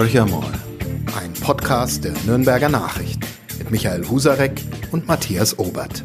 [0.00, 0.50] Horcher mal.
[1.14, 3.20] Ein Podcast der Nürnberger Nachricht
[3.58, 4.52] mit Michael Husarek
[4.92, 6.02] und Matthias Obert.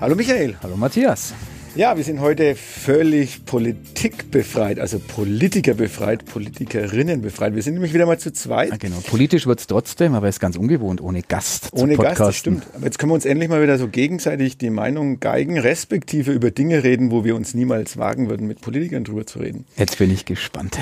[0.00, 0.56] Hallo Michael.
[0.60, 1.34] Hallo Matthias.
[1.76, 2.56] Ja, wir sind heute
[2.88, 7.54] völlig politikbefreit, also Politiker befreit, Politikerinnen befreit.
[7.54, 8.70] Wir sind nämlich wieder mal zu zweit.
[8.70, 12.18] Ja, genau, politisch wird es trotzdem, aber es ist ganz ungewohnt, ohne Gast Ohne Gast,
[12.18, 12.66] das stimmt.
[12.74, 16.50] Aber jetzt können wir uns endlich mal wieder so gegenseitig die Meinung geigen, respektive über
[16.50, 19.66] Dinge reden, wo wir uns niemals wagen würden, mit Politikern drüber zu reden.
[19.76, 20.78] Jetzt bin ich gespannt.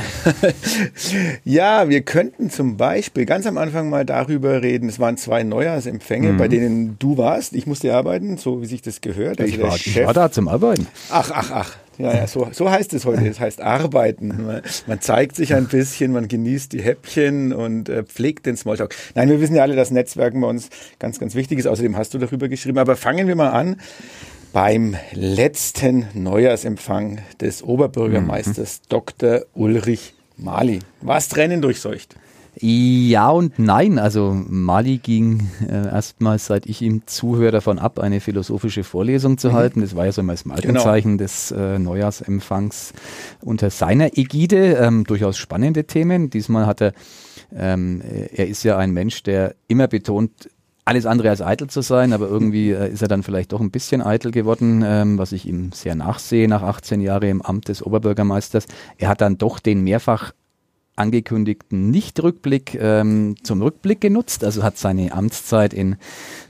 [1.45, 6.34] ja, wir könnten zum Beispiel ganz am Anfang mal darüber reden, es waren zwei Neujahrsempfänge,
[6.34, 6.37] mhm.
[6.37, 7.52] bei denen du warst.
[7.52, 9.41] Ich musste arbeiten, so wie sich das gehört.
[9.41, 10.87] Also ich, war, ich war da zum Arbeiten.
[11.10, 11.77] Ach, ach, ach.
[11.98, 13.27] Ja, ja, so, so heißt es heute.
[13.27, 14.45] Es heißt arbeiten.
[14.46, 18.95] Man, man, zeigt sich ein bisschen, man genießt die Häppchen und äh, pflegt den Smalltalk.
[19.14, 20.68] Nein, wir wissen ja alle, dass Netzwerken bei uns
[20.98, 21.66] ganz, ganz wichtig ist.
[21.66, 22.78] Außerdem hast du darüber geschrieben.
[22.78, 23.77] Aber fangen wir mal an
[24.52, 28.88] beim letzten Neujahrsempfang des Oberbürgermeisters mhm.
[28.88, 29.40] Dr.
[29.54, 30.80] Ulrich Mali.
[31.01, 32.16] Was Tränen durchseucht?
[32.59, 33.99] Ja und nein.
[33.99, 39.51] Also Mali ging äh, erstmals, seit ich ihm zuhöre, davon ab, eine philosophische Vorlesung zu
[39.51, 39.52] mhm.
[39.52, 39.80] halten.
[39.82, 41.24] Das war ja so immer das Markenzeichen genau.
[41.24, 42.95] des äh, Neujahrsempfangs
[43.43, 44.74] unter seiner Ägide.
[44.74, 46.30] Ähm, durchaus spannende Themen.
[46.30, 46.93] Diesmal hat er,
[47.54, 50.49] ähm, er ist ja ein Mensch, der immer betont,
[50.87, 53.71] alles andere als eitel zu sein, aber irgendwie äh, ist er dann vielleicht doch ein
[53.71, 57.84] bisschen eitel geworden, ähm, was ich ihm sehr nachsehe nach 18 Jahren im Amt des
[57.84, 58.66] Oberbürgermeisters.
[58.96, 60.32] Er hat dann doch den mehrfach
[60.97, 65.97] angekündigten Nichtrückblick ähm, zum Rückblick genutzt, also hat seine Amtszeit in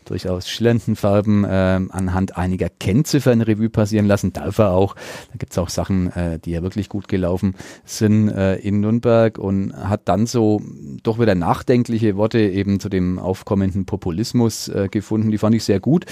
[0.04, 4.32] durchaus schillernden Farben äh, anhand einiger Kennziffern Revue passieren lassen.
[4.32, 4.94] Darf er auch.
[4.94, 9.74] Da gibt's auch Sachen, äh, die ja wirklich gut gelaufen sind äh, in Nürnberg und
[9.74, 10.62] hat dann so
[11.02, 15.30] doch wieder nachdenkliche Worte eben zu dem aufkommenden Populismus äh, gefunden.
[15.30, 16.06] Die fand ich sehr gut,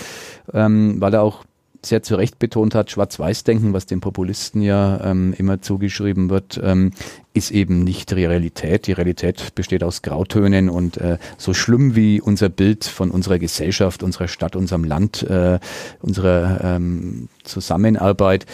[0.52, 1.44] ähm, weil er auch
[1.86, 6.92] sehr zu Recht betont hat, Schwarz-Weiß-Denken, was den Populisten ja ähm, immer zugeschrieben wird, ähm,
[7.34, 8.86] ist eben nicht die Realität.
[8.86, 14.04] Die Realität besteht aus Grautönen und äh, so schlimm wie unser Bild von unserer Gesellschaft,
[14.04, 15.58] unserer Stadt, unserem Land, äh,
[16.00, 18.46] unserer ähm, Zusammenarbeit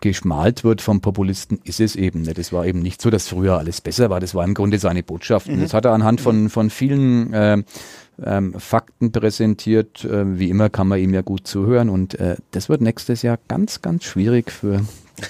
[0.00, 2.38] geschmalt wird vom Populisten, ist es eben nicht.
[2.38, 4.20] Es war eben nicht so, dass früher alles besser war.
[4.20, 5.48] Das war im Grunde seine Botschaft.
[5.48, 5.54] Mhm.
[5.54, 7.62] Und das hat er anhand von, von vielen äh,
[8.24, 10.04] ähm, Fakten präsentiert.
[10.04, 13.38] Äh, wie immer kann man ihm ja gut zuhören und äh, das wird nächstes Jahr
[13.48, 14.80] ganz, ganz schwierig für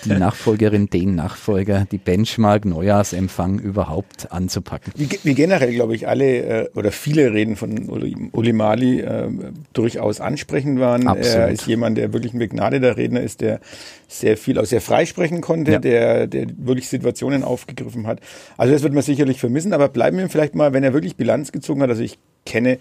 [0.04, 4.92] die Nachfolgerin, den Nachfolger, die Benchmark-Neujahrsempfang überhaupt anzupacken.
[4.96, 9.28] Wie, wie generell, glaube ich, alle äh, oder viele Reden von Uli, Uli Mali äh,
[9.72, 11.06] durchaus ansprechend waren.
[11.06, 11.36] Absolut.
[11.36, 13.60] Er ist jemand, der wirklich ein begnadeter Redner ist, der
[14.08, 15.78] sehr viel auch sehr freisprechen konnte, ja.
[15.78, 18.20] der, der wirklich Situationen aufgegriffen hat.
[18.56, 21.52] Also das wird man sicherlich vermissen, aber bleiben wir vielleicht mal, wenn er wirklich Bilanz
[21.52, 21.90] gezogen hat.
[21.90, 22.78] Also ich kenne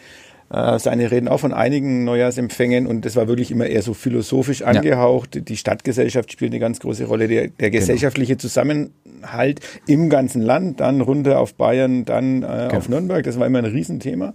[0.50, 4.62] äh, seine Reden auch von einigen Neujahrsempfängen und das war wirklich immer eher so philosophisch
[4.62, 5.36] angehaucht.
[5.36, 5.42] Ja.
[5.42, 7.80] Die Stadtgesellschaft spielt eine ganz große Rolle, der, der genau.
[7.82, 8.42] gesellschaftliche genau.
[8.42, 12.78] Zusammenhalt im ganzen Land, dann runter auf Bayern, dann äh, genau.
[12.78, 14.34] auf Nürnberg, das war immer ein Riesenthema.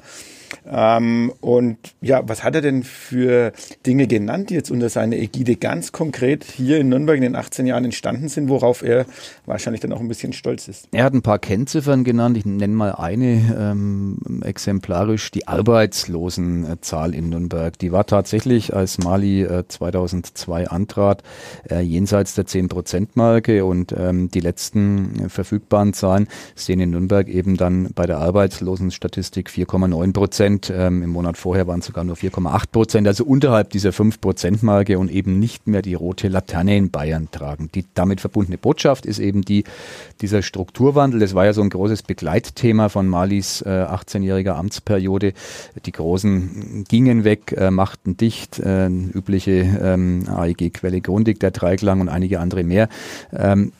[0.66, 3.52] Ähm, und ja, was hat er denn für
[3.86, 7.66] Dinge genannt, die jetzt unter seiner Ägide ganz konkret hier in Nürnberg in den 18
[7.66, 9.06] Jahren entstanden sind, worauf er
[9.46, 10.88] wahrscheinlich dann auch ein bisschen stolz ist?
[10.92, 12.36] Er hat ein paar Kennziffern genannt.
[12.36, 17.78] Ich nenne mal eine ähm, exemplarisch, die Arbeitslosenzahl in Nürnberg.
[17.78, 21.22] Die war tatsächlich, als Mali äh, 2002 antrat,
[21.70, 27.56] äh, jenseits der 10-Prozent-Marke und ähm, die letzten äh, verfügbaren Zahlen sehen in Nürnberg eben
[27.56, 30.72] dann bei der Arbeitslosenstatistik 4,9 Prozent Prozent.
[30.75, 34.62] Ähm, Im Monat vorher waren es sogar nur 4,8 Prozent, also unterhalb dieser 5 Prozent
[34.64, 37.70] Marke und eben nicht mehr die rote Laterne in Bayern tragen.
[37.75, 39.62] Die damit verbundene Botschaft ist eben die,
[40.20, 41.20] dieser Strukturwandel.
[41.20, 45.32] Das war ja so ein großes Begleitthema von Malis äh, 18-jähriger Amtsperiode.
[45.86, 52.08] Die Großen gingen weg, äh, machten dicht, äh, übliche ähm, AEG-Quelle Grundig, der Dreiklang und
[52.08, 52.88] einige andere mehr.
[53.32, 53.72] Ähm,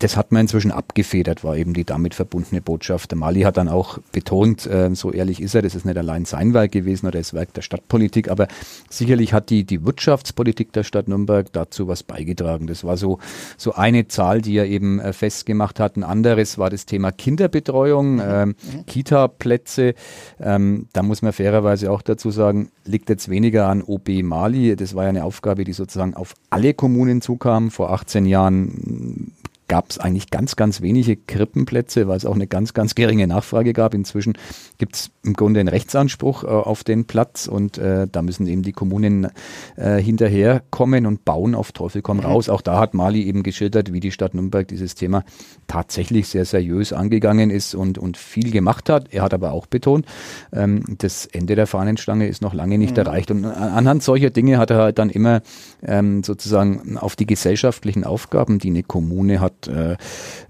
[0.00, 3.10] das hat man inzwischen abgefedert, war eben die damit verbundene Botschaft.
[3.10, 6.24] Der Mali hat dann auch betont, äh, so ehrlich ist er, das ist nicht allein
[6.24, 8.46] sein Werk gewesen oder das Werk der Stadtpolitik, aber
[8.88, 12.68] sicherlich hat die, die Wirtschaftspolitik der Stadt Nürnberg dazu was beigetragen.
[12.68, 13.18] Das war so,
[13.56, 15.96] so eine Zahl, die er eben äh, festgemacht hat.
[15.96, 18.46] Ein anderes war das Thema Kinderbetreuung, äh,
[18.86, 19.94] Kita-Plätze.
[20.40, 24.76] Ähm, da muss man fairerweise auch dazu sagen, liegt jetzt weniger an OB Mali.
[24.76, 27.72] Das war ja eine Aufgabe, die sozusagen auf alle Kommunen zukam.
[27.72, 29.32] Vor 18 Jahren
[29.68, 33.72] gab es eigentlich ganz, ganz wenige Krippenplätze, weil es auch eine ganz, ganz geringe Nachfrage
[33.72, 33.94] gab.
[33.94, 34.32] Inzwischen
[34.78, 38.62] gibt es im Grunde einen Rechtsanspruch äh, auf den Platz und äh, da müssen eben
[38.62, 39.28] die Kommunen
[39.76, 42.24] äh, hinterherkommen und bauen auf Teufel komm mhm.
[42.24, 42.48] raus.
[42.48, 45.24] Auch da hat Mali eben geschildert, wie die Stadt Nürnberg dieses Thema
[45.66, 49.12] tatsächlich sehr seriös angegangen ist und, und viel gemacht hat.
[49.12, 50.06] Er hat aber auch betont,
[50.52, 53.02] ähm, das Ende der Fahnenstange ist noch lange nicht mhm.
[53.02, 53.30] erreicht.
[53.30, 55.42] Und anhand solcher Dinge hat er halt dann immer
[55.82, 59.96] ähm, sozusagen auf die gesellschaftlichen Aufgaben, die eine Kommune hat, äh,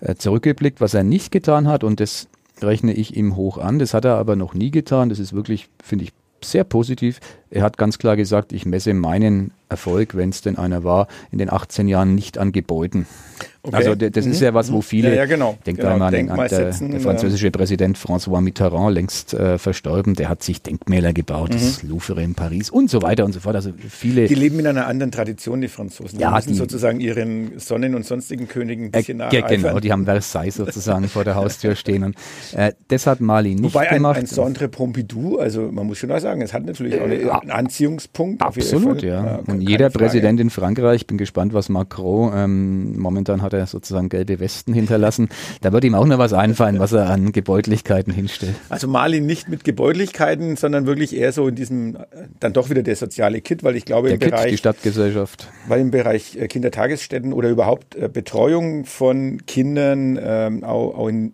[0.00, 2.28] äh, zurückgeblickt, was er nicht getan hat und das
[2.60, 3.78] rechne ich ihm hoch an.
[3.78, 5.08] Das hat er aber noch nie getan.
[5.08, 6.12] Das ist wirklich, finde ich,
[6.43, 7.20] sehr positiv.
[7.50, 11.39] Er hat ganz klar gesagt, ich messe meinen Erfolg, wenn es denn einer war, in
[11.39, 13.06] den 18 Jahren nicht an Gebäuden.
[13.62, 13.77] Okay.
[13.77, 14.33] Also das mhm.
[14.33, 15.59] ist ja was, wo viele, ja, ja, genau.
[15.67, 15.95] denkt genau.
[15.95, 21.12] an, an der, der, französische Präsident François Mitterrand, längst äh, verstorben, der hat sich Denkmäler
[21.12, 21.55] gebaut, mhm.
[21.55, 23.56] das Louvre in Paris und so weiter und so fort.
[23.56, 24.27] Also viele.
[24.27, 26.19] Die leben in einer anderen Tradition, die Franzosen.
[26.19, 29.43] Die ja, müssen die, sozusagen ihren Sonnen- und sonstigen Königen ein bisschen äh.
[29.49, 32.05] Genau, die haben Versailles sozusagen vor der Haustür stehen.
[32.05, 32.17] Und,
[32.55, 34.17] äh, das hat Mali nicht Wobei gemacht.
[34.17, 37.38] ein, ein Centre Pompidou, also man muss schon mal sagen, es hat natürlich auch eine,
[37.43, 38.43] einen Anziehungspunkt.
[38.43, 39.25] Absolut, ja.
[39.25, 39.40] ja.
[39.46, 40.05] Und jeder Frage.
[40.05, 45.29] Präsident in Frankreich, bin gespannt, was Macron, ähm, momentan hat er sozusagen gelbe Westen hinterlassen.
[45.61, 48.55] Da wird ihm auch noch was einfallen, was er an Gebäudlichkeiten hinstellt.
[48.69, 51.99] Also Mali nicht mit Gebäudlichkeiten, sondern wirklich eher so in diesem,
[52.40, 54.50] dann doch wieder der soziale Kit, weil ich glaube der im Kit, Bereich.
[54.50, 55.49] Die Stadtgesellschaft.
[55.67, 61.32] Weil im Bereich äh, Kindertagesstätten oder überhaupt äh, Betreuung von Kindern, ähm, auch, auch in,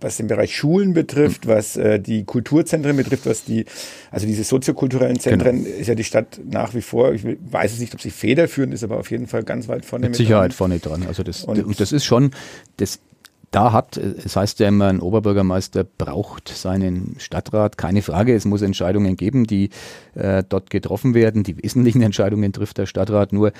[0.00, 1.50] was den Bereich Schulen betrifft, mhm.
[1.50, 3.64] was äh, die Kulturzentren betrifft, was die,
[4.10, 5.68] also diese soziokulturellen Zentren, genau.
[5.68, 8.84] ist ja die Stadt nach wie vor, ich weiß es nicht, ob sie federführend ist,
[8.84, 10.56] aber auf jeden Fall ganz weit vorne mit, mit Sicherheit dran.
[10.56, 11.04] vorne dran.
[11.06, 12.32] Also das, und, das ist schon,
[12.76, 13.00] das
[13.50, 18.34] da hat, es heißt ja immer, ein Oberbürgermeister braucht seinen Stadtrat, keine Frage.
[18.34, 19.70] Es muss Entscheidungen geben, die
[20.14, 21.44] äh, dort getroffen werden.
[21.44, 23.32] Die wesentlichen Entscheidungen trifft der Stadtrat.
[23.32, 23.52] Nur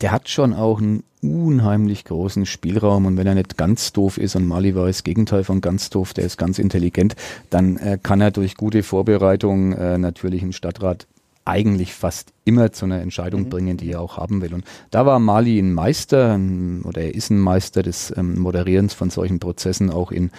[0.00, 4.36] der hat schon auch einen unheimlich großen Spielraum und wenn er nicht ganz doof ist
[4.36, 7.14] und Mali war das Gegenteil von ganz doof, der ist ganz intelligent,
[7.50, 11.06] dann äh, kann er durch gute Vorbereitung äh, natürlich im Stadtrat
[11.44, 13.48] eigentlich fast immer zu einer Entscheidung mhm.
[13.50, 14.54] bringen, die er auch haben will.
[14.54, 16.38] Und da war Mali ein Meister
[16.84, 20.30] oder er ist ein Meister des ähm, Moderierens von solchen Prozessen auch in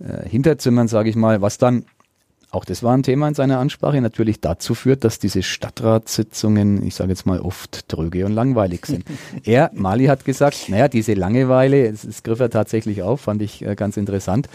[0.00, 1.84] äh, Hinterzimmern, sage ich mal, was dann
[2.50, 6.94] auch das war ein Thema in seiner Ansprache, natürlich dazu führt, dass diese Stadtratssitzungen, ich
[6.94, 9.04] sage jetzt mal, oft tröge und langweilig sind.
[9.44, 13.74] er, Mali, hat gesagt, naja, diese Langeweile, das griff er tatsächlich auf, fand ich äh,
[13.74, 14.48] ganz interessant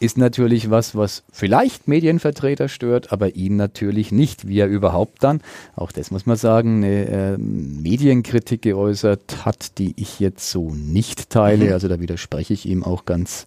[0.00, 5.42] ist natürlich was, was vielleicht Medienvertreter stört, aber ihn natürlich nicht, wie er überhaupt dann,
[5.76, 11.28] auch das muss man sagen, eine äh, Medienkritik geäußert hat, die ich jetzt so nicht
[11.28, 11.66] teile.
[11.66, 11.72] Mhm.
[11.74, 13.46] Also da widerspreche ich ihm auch ganz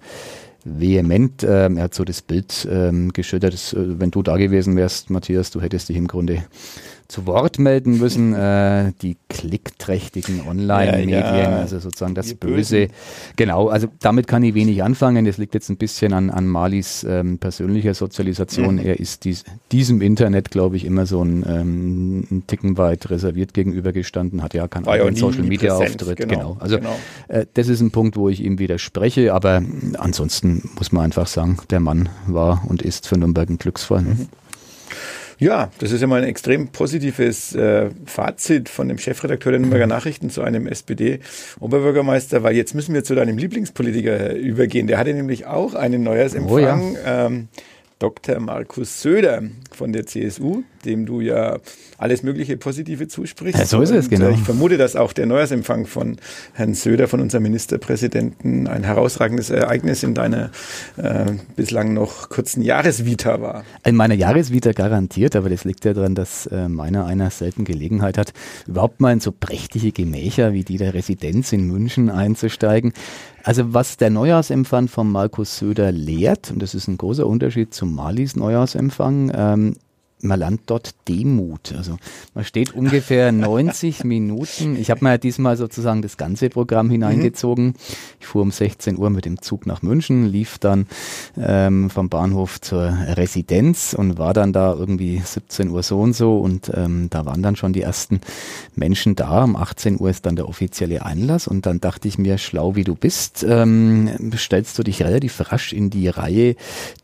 [0.63, 1.43] vehement.
[1.43, 5.09] Ähm, er hat so das Bild ähm, geschüttert, dass, äh, wenn du da gewesen wärst,
[5.09, 6.43] Matthias, du hättest dich im Grunde
[7.13, 8.33] zu Wort melden müssen.
[8.43, 11.49] Äh, die klickträchtigen Online-Medien, ja, ja.
[11.59, 12.87] also sozusagen das Böse.
[13.35, 15.25] Genau, also damit kann ich wenig anfangen.
[15.25, 18.75] Das liegt jetzt ein bisschen an, an Malis ähm, persönlicher Sozialisation.
[18.75, 18.85] Mhm.
[18.85, 23.53] Er ist dies, diesem Internet, glaube ich, immer so ein, ähm, ein Ticken weit reserviert
[23.53, 26.17] gegenübergestanden, hat ja keinen eigenen Social-Media-Auftritt.
[26.17, 26.95] Genau, genau, Also genau.
[27.27, 29.61] Äh, das ist ein Punkt, wo ich ihm widerspreche, aber
[29.97, 34.01] ansonsten muss man einfach sagen, der Mann war und ist für Nürnberg ein Glücksfall.
[34.01, 34.27] Mhm.
[35.43, 39.87] Ja, das ist ja mal ein extrem positives äh, Fazit von dem Chefredakteur der Nürnberger
[39.87, 44.87] Nachrichten zu einem SPD-Oberbürgermeister, weil jetzt müssen wir zu deinem Lieblingspolitiker übergehen.
[44.87, 46.53] Der hatte nämlich auch einen Neujahrsempfang.
[46.53, 47.25] Oh ja.
[47.25, 47.49] ähm,
[48.03, 48.41] Dr.
[48.41, 51.59] Markus Söder von der CSU, dem du ja
[51.97, 53.57] alles mögliche Positive zusprichst.
[53.57, 54.27] Ja, so ist es, genau.
[54.27, 56.17] Ich vermute, dass auch der Neujahrsempfang von
[56.51, 60.51] Herrn Söder, von unserem Ministerpräsidenten, ein herausragendes Ereignis in deiner
[60.97, 63.63] äh, bislang noch kurzen Jahresvita war.
[63.85, 68.17] In meiner Jahresvita garantiert, aber das liegt ja daran, dass äh, meiner einer selten Gelegenheit
[68.17, 68.33] hat,
[68.67, 72.91] überhaupt mal in so prächtige Gemächer wie die der Residenz in München einzusteigen.
[73.43, 77.93] Also was der Neujahrsempfang von Markus Söder lehrt, und das ist ein großer Unterschied zum
[77.93, 79.75] Malis Neujahrsempfang, ähm,
[80.23, 81.73] man lernt dort Demut.
[81.75, 81.97] Also
[82.33, 84.75] man steht ungefähr 90 Minuten.
[84.75, 87.65] Ich habe mir ja diesmal sozusagen das ganze Programm hineingezogen.
[87.65, 87.73] Mhm.
[88.19, 90.87] Ich fuhr um 16 Uhr mit dem Zug nach München, lief dann
[91.37, 96.39] ähm, vom Bahnhof zur Residenz und war dann da irgendwie 17 Uhr so und so
[96.39, 98.21] und ähm, da waren dann schon die ersten
[98.75, 99.43] Menschen da.
[99.43, 102.83] Um 18 Uhr ist dann der offizielle Einlass und dann dachte ich mir, schlau wie
[102.83, 106.55] du bist, ähm, stellst du dich relativ rasch in die Reihe,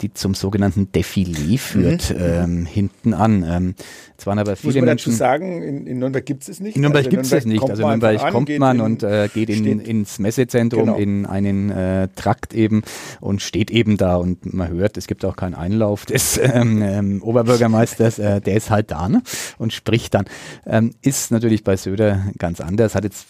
[0.02, 2.18] die zum sogenannten Defilé führt, mhm.
[2.20, 3.46] ähm, hinten bieten an.
[3.48, 3.75] Ähm,
[4.18, 5.12] es waren aber viele Muss man Menschen.
[5.12, 6.75] dazu sagen, in, in Nürnberg gibt es es nicht.
[6.75, 7.62] In Nürnberg also gibt es es nicht.
[7.62, 10.98] Also in Nürnberg an, kommt man in, und äh, geht in, ins Messezentrum genau.
[10.98, 12.84] in einen äh, Trakt eben
[13.22, 17.24] und steht eben da und man hört, es gibt auch keinen Einlauf des ähm, ähm,
[17.24, 19.22] Oberbürgermeisters, äh, der ist halt da ne?
[19.58, 20.25] und spricht dann.
[20.66, 23.25] Ähm, ist natürlich bei Söder ganz anders, hat jetzt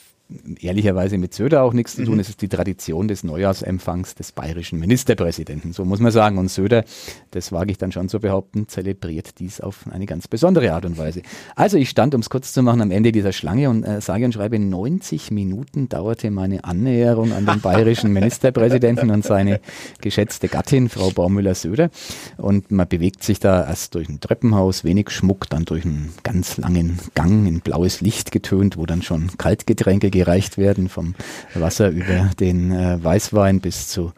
[0.59, 2.15] ehrlicherweise mit Söder auch nichts zu tun.
[2.15, 2.19] Mhm.
[2.19, 5.73] Es ist die Tradition des Neujahrsempfangs des bayerischen Ministerpräsidenten.
[5.73, 6.37] So muss man sagen.
[6.37, 6.83] Und Söder,
[7.31, 10.97] das wage ich dann schon zu behaupten, zelebriert dies auf eine ganz besondere Art und
[10.97, 11.23] Weise.
[11.55, 14.25] Also ich stand, um es kurz zu machen, am Ende dieser Schlange und äh, sage
[14.25, 19.59] und schreibe, 90 Minuten dauerte meine Annäherung an den bayerischen Ministerpräsidenten und seine
[20.01, 21.89] geschätzte Gattin, Frau Baumüller-Söder.
[22.37, 26.57] Und man bewegt sich da erst durch ein Treppenhaus, wenig Schmuck, dann durch einen ganz
[26.57, 31.15] langen Gang in blaues Licht getönt, wo dann schon Kaltgetränke gereicht werden, vom
[31.53, 34.11] Wasser über den äh, Weißwein bis zu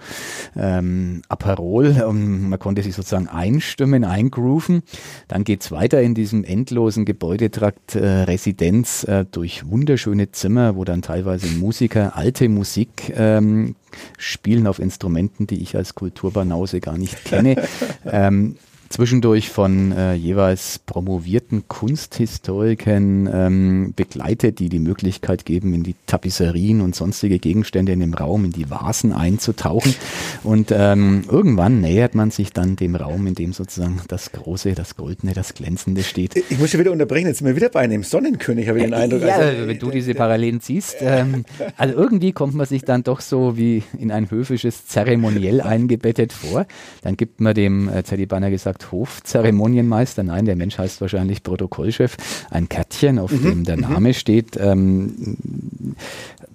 [0.55, 2.01] ähm, Aperol.
[2.07, 4.81] Und man konnte sich sozusagen einstimmen, eingrooven.
[5.27, 11.03] Dann geht's weiter in diesem endlosen Gebäudetrakt äh, Residenz äh, durch wunderschöne Zimmer, wo dann
[11.03, 13.75] teilweise Musiker alte Musik ähm,
[14.17, 17.61] spielen auf Instrumenten, die ich als Kulturbanause gar nicht kenne.
[18.05, 18.55] ähm,
[18.91, 26.81] zwischendurch von äh, jeweils promovierten Kunsthistorikern ähm, begleitet, die die Möglichkeit geben, in die Tapisserien
[26.81, 29.95] und sonstige Gegenstände in dem Raum, in die Vasen einzutauchen.
[30.43, 34.95] Und ähm, irgendwann nähert man sich dann dem Raum, in dem sozusagen das Große, das
[34.95, 36.35] Goldene, das Glänzende steht.
[36.49, 38.93] Ich muss schon wieder unterbrechen, jetzt sind wir wieder bei einem Sonnenkönig, habe ich den
[38.93, 39.21] Eindruck.
[39.21, 40.97] Ja, also, wenn du diese Parallelen siehst.
[41.01, 41.45] Ähm,
[41.77, 46.65] also irgendwie kommt man sich dann doch so wie in ein höfisches Zeremoniell eingebettet vor.
[47.01, 52.17] Dann gibt man dem, äh, beinahe gesagt, Hofzeremonienmeister, nein, der Mensch heißt wahrscheinlich Protokollchef,
[52.49, 53.43] ein Kärtchen, auf mhm.
[53.43, 53.83] dem der mhm.
[53.83, 54.57] Name steht.
[54.57, 55.95] Ähm,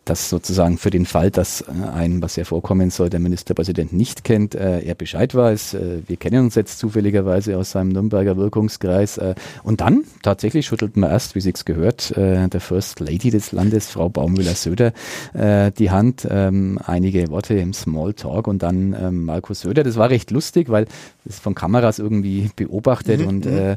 [0.07, 4.25] dass sozusagen für den Fall, dass äh, ein, was ja vorkommen soll, der Ministerpräsident nicht
[4.25, 5.75] kennt, äh, er Bescheid weiß.
[5.75, 9.19] Äh, wir kennen uns jetzt zufälligerweise aus seinem Nürnberger Wirkungskreis.
[9.19, 9.35] Äh,
[9.65, 13.91] und dann tatsächlich schüttelt man erst, wie sich's gehört, äh, der First Lady des Landes,
[13.91, 14.93] Frau Baumüller-Söder,
[15.35, 19.83] äh, die Hand, ähm, einige Worte im Smalltalk und dann ähm, Markus Söder.
[19.83, 20.87] Das war recht lustig, weil
[21.25, 23.77] das von Kameras irgendwie beobachtet mhm, und mhm.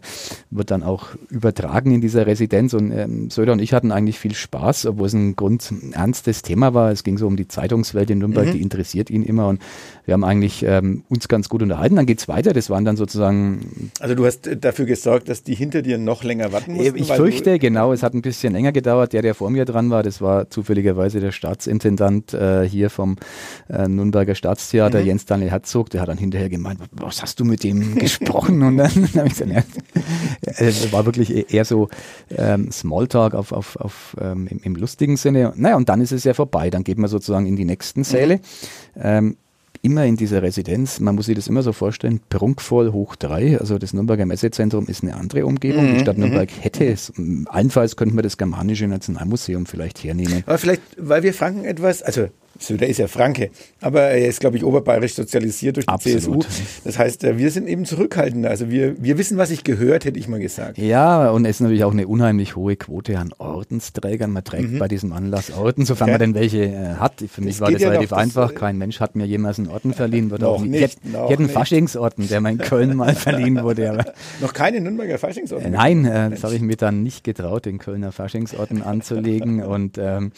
[0.52, 2.76] wird dann auch übertragen in dieser Residenz.
[2.76, 5.74] Und ähm, Söder und ich hatten eigentlich viel Spaß, obwohl es ein Grund
[6.20, 6.92] ernstes Thema war.
[6.92, 8.52] Es ging so um die Zeitungswelt in Nürnberg, mhm.
[8.52, 9.48] die interessiert ihn immer.
[9.48, 9.62] Und
[10.06, 11.96] wir haben eigentlich ähm, uns ganz gut unterhalten.
[11.96, 12.52] Dann geht's weiter.
[12.52, 13.92] Das waren dann sozusagen.
[14.00, 16.98] Also du hast dafür gesorgt, dass die hinter dir noch länger warten mussten?
[16.98, 17.94] Ich fürchte, genau.
[17.94, 19.14] Es hat ein bisschen länger gedauert.
[19.14, 23.18] Der, der vor mir dran war, das war zufälligerweise der Staatsintendant äh, hier vom
[23.70, 25.08] äh, Nürnberger Staatstheater, mhm.
[25.08, 25.90] Jens Daniel Herzog.
[25.92, 28.62] Der hat dann hinterher gemeint, was hast du mit dem gesprochen?
[28.64, 29.64] Und dann habe ich gesagt, ja,
[30.58, 31.88] es war wirklich e-, eher so
[32.36, 35.54] ähm, Smalltalk auf, auf, auf ähm, im, im, lustigen Sinne.
[35.56, 36.70] Naja, und dann ist es ja vorbei.
[36.70, 38.38] Dann geht man sozusagen in die nächsten Säle.
[38.38, 38.42] Mhm.
[39.02, 39.38] Ähm,
[39.82, 43.58] immer in dieser Residenz, man muss sich das immer so vorstellen, prunkvoll hoch drei.
[43.60, 45.90] Also das Nürnberger Messezentrum ist eine andere Umgebung.
[45.90, 45.94] Mhm.
[45.96, 46.62] Die Stadt Nürnberg mhm.
[46.62, 47.14] hätte es,
[47.46, 50.44] allenfalls könnten wir das Germanische Nationalmuseum vielleicht hernehmen.
[50.46, 52.28] Aber vielleicht, weil wir Franken etwas, also
[52.60, 53.50] Söder ist ja Franke,
[53.82, 56.44] aber er ist, glaube ich, oberbayerisch sozialisiert durch die Absolut.
[56.44, 56.64] CSU.
[56.84, 58.50] Das heißt, äh, wir sind eben zurückhaltender.
[58.50, 60.78] Also wir, wir wissen, was ich gehört, hätte ich mal gesagt.
[60.78, 64.32] Ja, und es ist natürlich auch eine unheimlich hohe Quote an Ordensträgern.
[64.32, 64.80] Man trägt mhm.
[64.80, 66.12] bei diesem Anlass Orden, sofern okay.
[66.12, 67.24] man denn welche äh, hat.
[67.30, 68.52] Für mich das war das ja relativ einfach.
[68.52, 70.28] Äh, Kein Mensch hat mir jemals einen Orden verliehen.
[70.28, 71.00] Noch auch nicht.
[71.04, 74.14] Ich hätte einen Faschingsorden, der mir in Köln mal verliehen wurde.
[74.42, 75.74] Noch keine Nürnberger Faschingsorden?
[75.74, 79.64] Äh, nein, äh, das habe ich mir dann nicht getraut, den Kölner Faschingsorden anzulegen.
[79.64, 80.32] Und ähm,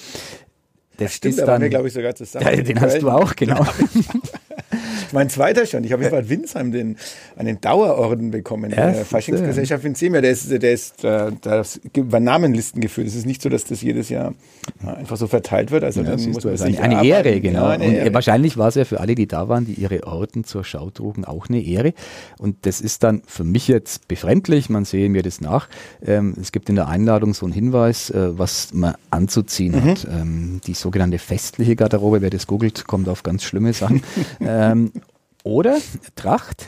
[1.02, 2.46] das stimmt, da waren wir, glaube ich, sogar zusammen.
[2.46, 3.66] Ja, den hast du auch, genau.
[5.14, 5.84] mein zweiter schon.
[5.84, 6.98] Ich habe in Bad Windsheim den,
[7.36, 10.22] einen Dauerorden bekommen, ja, der Faschingsgesellschaft in Seemir.
[10.22, 13.08] Der ist, der ist, der, das über Namenlisten geführt.
[13.08, 14.34] Es ist nicht so, dass das jedes Jahr
[14.86, 15.84] einfach so verteilt wird.
[15.84, 17.64] Also ja, dann muss man also eine, eine Ehre, genau.
[17.64, 18.14] Ja, eine und Ehre.
[18.14, 21.26] wahrscheinlich war es ja für alle, die da waren, die ihre Orden zur Schau trugen,
[21.26, 21.94] auch eine Ehre.
[22.38, 24.70] Und das ist dann für mich jetzt befremdlich.
[24.70, 25.68] Man sehe mir das nach.
[26.06, 29.84] Ähm, es gibt in der Einladung so einen Hinweis, äh, was man anzuziehen mhm.
[29.84, 30.08] hat.
[30.10, 34.04] Ähm, die sogenannte festliche Garderobe, wer das googelt, kommt auf ganz schlimme Sachen.
[34.40, 34.92] ähm,
[35.44, 35.78] oder
[36.16, 36.68] Tracht.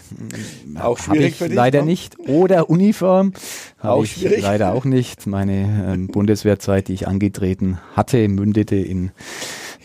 [0.80, 1.56] Auch schwierig für dich.
[1.56, 1.86] Leider noch?
[1.86, 2.18] nicht.
[2.20, 3.34] Oder Uniform.
[3.82, 4.42] Auch ich schwierig.
[4.42, 5.28] Leider auch nicht.
[5.28, 9.12] Meine ähm, Bundeswehrzeit, die ich angetreten hatte, mündete in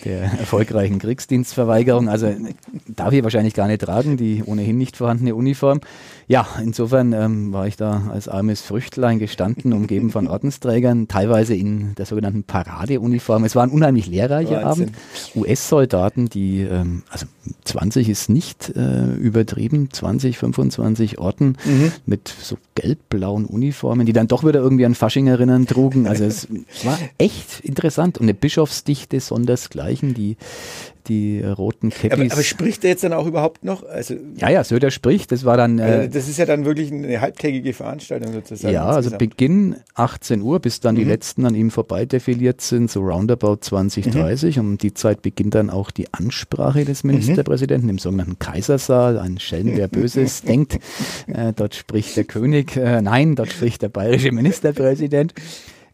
[0.04, 2.08] der erfolgreichen Kriegsdienstverweigerung.
[2.08, 2.34] Also
[2.86, 5.80] darf ich wahrscheinlich gar nicht tragen, die ohnehin nicht vorhandene Uniform.
[6.26, 11.94] Ja, insofern ähm, war ich da als armes Früchtlein gestanden, umgeben von Ordensträgern, teilweise in
[11.96, 13.44] der sogenannten Paradeuniform.
[13.44, 14.88] Es war ein unheimlich lehrreicher Wahnsinn.
[14.88, 15.36] Abend.
[15.36, 17.26] US-Soldaten, die, ähm, also
[17.64, 21.92] 20 ist nicht äh, übertrieben, 20, 25 Orden mhm.
[22.06, 26.06] mit so gelb-blauen Uniformen, die dann doch wieder irgendwie an Fasching erinnern trugen.
[26.06, 26.48] Also es
[26.84, 30.36] war echt interessant und eine Bischofsdichte sondersgleichen, die
[31.08, 32.12] die roten Käppis.
[32.12, 33.82] Aber, aber, spricht er jetzt dann auch überhaupt noch?
[33.84, 35.32] Also, ja, ja, Söder spricht.
[35.32, 35.78] Das war dann.
[35.78, 38.72] Äh, das ist ja dann wirklich eine halbtägige Veranstaltung sozusagen.
[38.72, 40.98] Ja, also Beginn 18 Uhr, bis dann mhm.
[40.98, 44.56] die letzten an ihm vorbei defiliert sind, so roundabout 20, 30.
[44.56, 44.62] Mhm.
[44.62, 47.90] Um die Zeit beginnt dann auch die Ansprache des Ministerpräsidenten mhm.
[47.90, 49.18] im sogenannten Kaisersaal.
[49.18, 50.78] Ein Schelm, der Böses denkt.
[51.26, 52.76] Äh, dort spricht der König.
[52.76, 55.34] Äh, nein, dort spricht der bayerische Ministerpräsident.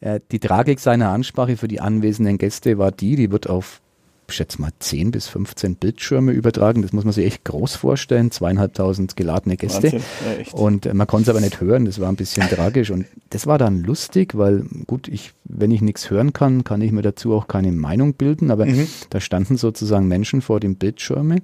[0.01, 3.81] Äh, die Tragik seiner Ansprache für die anwesenden Gäste war die, die wird auf
[4.29, 6.83] schätze mal 10 bis 15 Bildschirme übertragen.
[6.83, 8.31] Das muss man sich echt groß vorstellen.
[8.31, 9.89] Zweieinhalbtausend geladene Gäste.
[9.89, 10.03] Ja,
[10.53, 11.85] und äh, man konnte es aber nicht hören.
[11.85, 12.91] Das war ein bisschen tragisch.
[12.91, 16.93] Und das war dann lustig, weil gut, ich, wenn ich nichts hören kann, kann ich
[16.93, 18.51] mir dazu auch keine Meinung bilden.
[18.51, 18.89] Aber mhm.
[19.11, 21.43] da standen sozusagen Menschen vor dem Bildschirme.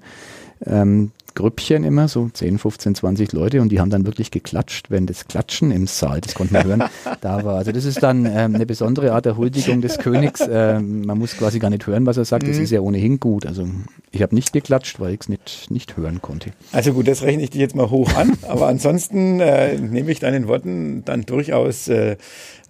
[0.65, 5.07] Ähm, Grüppchen immer, so 10, 15, 20 Leute und die haben dann wirklich geklatscht, wenn
[5.07, 6.85] das Klatschen im Saal, das konnte man hören,
[7.23, 7.57] da war.
[7.57, 10.43] Also das ist dann ähm, eine besondere Art der Huldigung des Königs.
[10.51, 12.47] Ähm, man muss quasi gar nicht hören, was er sagt.
[12.47, 12.65] Das mhm.
[12.65, 13.47] ist ja ohnehin gut.
[13.47, 13.67] Also
[14.11, 16.51] ich habe nicht geklatscht, weil ich es nicht, nicht hören konnte.
[16.73, 18.33] Also gut, das rechne ich dir jetzt mal hoch an.
[18.49, 22.17] aber ansonsten äh, nehme ich deinen Worten dann durchaus äh,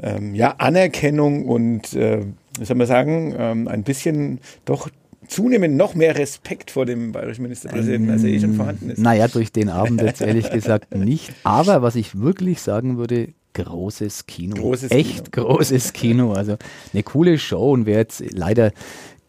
[0.01, 2.21] ähm, ja, Anerkennung und äh,
[2.63, 4.89] soll man sagen, ähm, ein bisschen doch
[5.31, 8.99] zunehmend noch mehr Respekt vor dem bayerischen Ministerpräsidenten, als er eh schon vorhanden ist.
[8.99, 11.33] Naja, durch den Abend jetzt ehrlich gesagt nicht.
[11.45, 14.57] Aber was ich wirklich sagen würde, großes Kino.
[14.57, 15.47] Großes Echt Kino.
[15.47, 16.33] großes Kino.
[16.33, 16.57] Also
[16.93, 18.73] eine coole Show und wer jetzt leider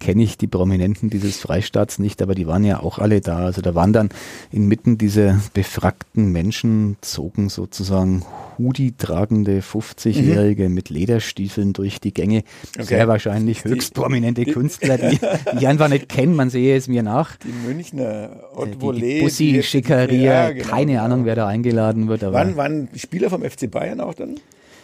[0.01, 3.37] kenne ich die Prominenten dieses Freistaats nicht, aber die waren ja auch alle da.
[3.37, 4.09] Also da waren dann
[4.51, 8.25] inmitten dieser befragten Menschen, zogen sozusagen
[8.57, 10.75] Hoodie-tragende 50-Jährige mhm.
[10.75, 12.43] mit Lederstiefeln durch die Gänge.
[12.75, 12.85] Okay.
[12.85, 16.33] Sehr wahrscheinlich höchst prominente die, Künstler, die, die ich einfach nicht kenne.
[16.33, 17.37] Man sehe es mir nach.
[17.37, 21.03] Die Münchner die, die Bussi, Schickeria, ja, genau, keine genau.
[21.05, 22.23] Ahnung, wer da eingeladen wird.
[22.23, 24.39] Aber wann waren Spieler vom FC Bayern auch dann?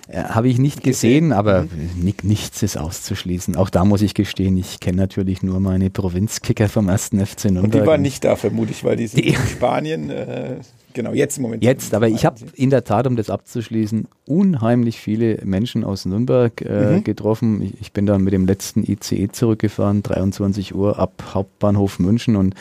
[0.07, 2.13] Äh, Habe ich nicht gesehen, aber mhm.
[2.23, 3.55] nichts ist auszuschließen.
[3.55, 7.63] Auch da muss ich gestehen, ich kenne natürlich nur meine Provinzkicker vom ersten FC Nürnberg.
[7.63, 10.09] Und die waren nicht da, vermutlich, weil die sind die in Spanien.
[10.09, 10.55] Äh,
[10.97, 11.63] genau, jetzt im Moment.
[11.63, 16.59] Jetzt, aber ich habe in der Tat, um das abzuschließen, unheimlich viele Menschen aus Nürnberg
[16.61, 17.03] äh, mhm.
[17.03, 17.61] getroffen.
[17.61, 22.55] Ich, ich, bin dann mit dem letzten ICE zurückgefahren, 23 Uhr ab Hauptbahnhof München und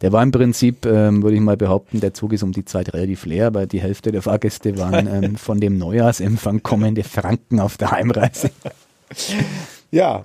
[0.00, 2.92] der war im Prinzip, ähm, würde ich mal behaupten, der Zug ist um die Zeit
[2.94, 7.76] relativ leer, weil die Hälfte der Fahrgäste waren ähm, von dem Neujahrsempfang kommende Franken auf
[7.76, 8.50] der Heimreise.
[9.90, 10.24] Ja,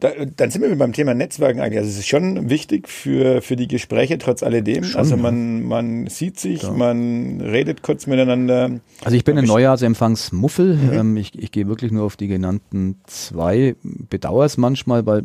[0.00, 1.78] da, dann sind wir beim Thema Netzwerken eigentlich.
[1.78, 4.84] Also es ist schon wichtig für, für die Gespräche trotz alledem.
[4.84, 6.72] Schon, also man, man sieht sich, ja.
[6.72, 8.80] man redet kurz miteinander.
[9.04, 10.76] Also ich bin ein Neujahrsempfangsmuffel.
[10.76, 10.92] Mhm.
[10.92, 13.76] Ähm, ich, ich gehe wirklich nur auf die genannten zwei.
[13.82, 15.22] Bedauere es manchmal, weil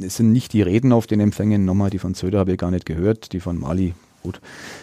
[0.00, 1.64] es sind nicht die Reden auf den Empfängen.
[1.64, 3.32] Nochmal, die von Söder habe ich gar nicht gehört.
[3.32, 4.40] Die von Mali gut,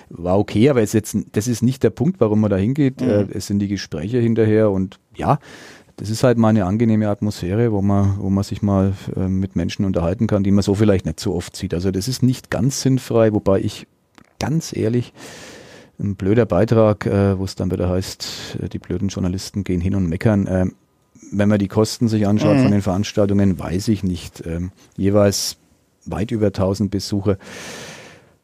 [0.09, 3.01] war okay, aber jetzt, das ist nicht der Punkt, warum man da hingeht.
[3.01, 3.09] Mhm.
[3.09, 5.39] Äh, es sind die Gespräche hinterher und ja,
[6.01, 9.55] das ist halt mal eine angenehme Atmosphäre, wo man, wo man sich mal äh, mit
[9.55, 11.75] Menschen unterhalten kann, die man so vielleicht nicht so oft sieht.
[11.75, 13.85] Also das ist nicht ganz sinnfrei, wobei ich
[14.39, 15.13] ganz ehrlich,
[15.99, 19.93] ein blöder Beitrag, äh, wo es dann wieder heißt, äh, die blöden Journalisten gehen hin
[19.93, 20.47] und meckern.
[20.47, 20.65] Äh,
[21.31, 22.63] wenn man die Kosten sich anschaut mhm.
[22.63, 24.41] von den Veranstaltungen, weiß ich nicht.
[24.43, 25.57] Ähm, jeweils
[26.05, 27.37] weit über 1000 Besucher.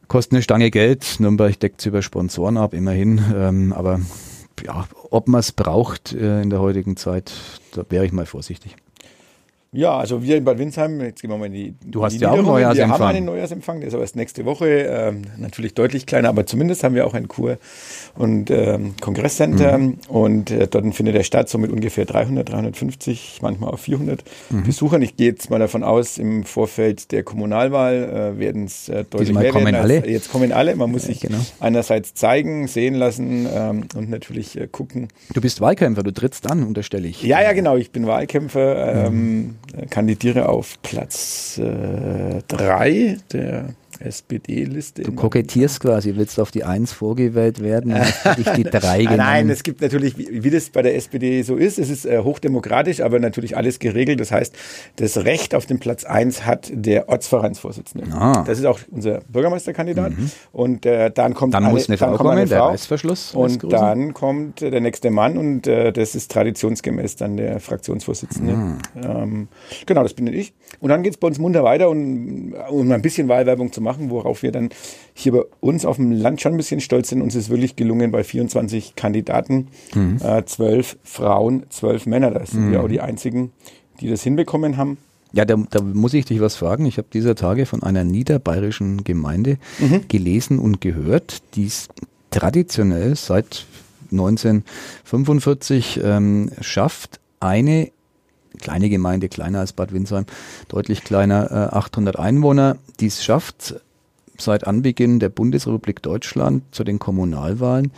[0.07, 1.15] Kosten eine Stange Geld.
[1.17, 3.19] Nürnberg deckt es über Sponsoren ab, immerhin.
[3.35, 3.99] Ähm, aber
[4.65, 7.31] ja, ob man es braucht äh, in der heutigen Zeit,
[7.71, 8.75] da wäre ich mal vorsichtig.
[9.73, 11.75] Ja, also wir in Bad Windsheim, jetzt gehen wir mal in die.
[11.85, 12.99] Du hast ja auch einen Neujahrsempfang.
[12.99, 14.67] Wir haben einen Neujahrsempfang, der ist aber erst nächste Woche.
[14.67, 17.57] Ähm, natürlich deutlich kleiner, aber zumindest haben wir auch einen Kur-
[18.15, 19.77] und ähm, Kongresscenter.
[19.77, 19.97] Mhm.
[20.07, 24.63] Und äh, dort findet der statt, so mit ungefähr 300, 350, manchmal auch 400 mhm.
[24.63, 25.01] Besuchern.
[25.01, 29.27] Ich gehe jetzt mal davon aus, im Vorfeld der Kommunalwahl äh, werden es äh, deutlich
[29.27, 29.81] Diesmal mehr kommen werden.
[29.81, 30.07] Alle.
[30.07, 30.77] Jetzt kommen alle.
[30.77, 31.39] Man muss sich genau.
[31.59, 35.09] einerseits zeigen, sehen lassen ähm, und natürlich äh, gucken.
[35.33, 37.21] Du bist Wahlkämpfer, du trittst an, unterstelle ich.
[37.21, 37.75] Ja, ja, genau.
[37.75, 39.07] Ich bin Wahlkämpfer.
[39.07, 39.57] Ähm, mhm
[39.89, 43.69] kandidiere auf Platz 3 äh, der
[43.99, 45.03] SPD-Liste.
[45.03, 49.17] Du kokettierst quasi, willst auf die Eins vorgewählt werden, hast dich die Drei genommen.
[49.17, 52.19] Nein, es gibt natürlich, wie, wie, das bei der SPD so ist, es ist äh,
[52.19, 54.19] hochdemokratisch, aber natürlich alles geregelt.
[54.19, 54.53] Das heißt,
[54.97, 58.07] das Recht auf den Platz eins hat der Ortsvereinsvorsitzende.
[58.13, 58.43] Ah.
[58.45, 60.11] Das ist auch unser Bürgermeisterkandidat.
[60.11, 60.31] Mhm.
[60.51, 63.33] Und äh, dann kommt dann eine, muss eine Frau dann kommen, eine Frau, der Reißverschluss.
[63.33, 68.53] Und dann kommt äh, der nächste Mann und äh, das ist traditionsgemäß dann der Fraktionsvorsitzende.
[68.53, 68.77] Mhm.
[69.01, 69.47] Ähm,
[69.85, 70.53] genau, das bin ich.
[70.79, 73.86] Und dann geht es bei uns munter weiter und um ein bisschen Wahlwerbung zu machen
[73.87, 74.69] machen, worauf wir dann
[75.13, 77.21] hier bei uns auf dem Land schon ein bisschen stolz sind.
[77.21, 80.19] Uns ist wirklich gelungen, bei 24 Kandidaten, mhm.
[80.23, 82.31] äh, 12 Frauen, 12 Männer.
[82.31, 82.71] Das sind mhm.
[82.71, 83.51] wir auch die einzigen,
[84.01, 84.97] die das hinbekommen haben.
[85.33, 86.85] Ja, da, da muss ich dich was fragen.
[86.85, 90.07] Ich habe dieser Tage von einer niederbayerischen Gemeinde mhm.
[90.07, 91.89] gelesen und gehört, die es
[92.29, 93.65] traditionell seit
[94.11, 97.91] 1945 ähm, schafft, eine
[98.59, 100.25] kleine Gemeinde, kleiner als Bad Windsheim,
[100.67, 103.75] deutlich kleiner, äh, 800 Einwohner, die es schafft,
[104.37, 107.91] seit Anbeginn der Bundesrepublik Deutschland zu den Kommunalwahlen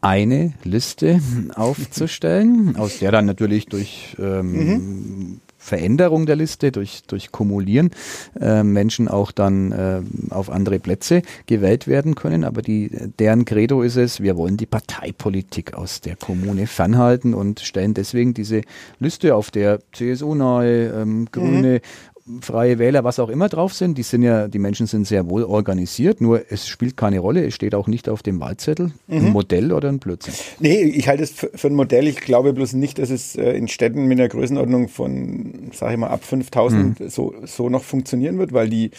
[0.00, 1.20] eine Liste
[1.54, 5.40] aufzustellen, aus der dann natürlich durch ähm, mhm.
[5.64, 7.90] Veränderung der Liste, durch, durch Kumulieren
[8.38, 12.44] äh, Menschen auch dann äh, auf andere Plätze gewählt werden können.
[12.44, 17.60] Aber die, deren Credo ist es, wir wollen die Parteipolitik aus der Kommune fernhalten und
[17.60, 18.60] stellen deswegen diese
[19.00, 22.13] Liste, auf der CSU-nahe, ähm, Grüne, mhm.
[22.40, 25.44] Freie Wähler, was auch immer drauf sind, die sind ja, die Menschen sind sehr wohl
[25.44, 29.16] organisiert, nur es spielt keine Rolle, es steht auch nicht auf dem Wahlzettel, mhm.
[29.26, 30.32] ein Modell oder ein Blödsinn.
[30.58, 32.08] Nee, ich halte es für ein Modell.
[32.08, 35.98] Ich glaube bloß nicht, dass es äh, in Städten mit einer Größenordnung von, sage ich
[35.98, 37.08] mal, ab 5000 mhm.
[37.10, 38.90] so, so noch funktionieren wird, weil die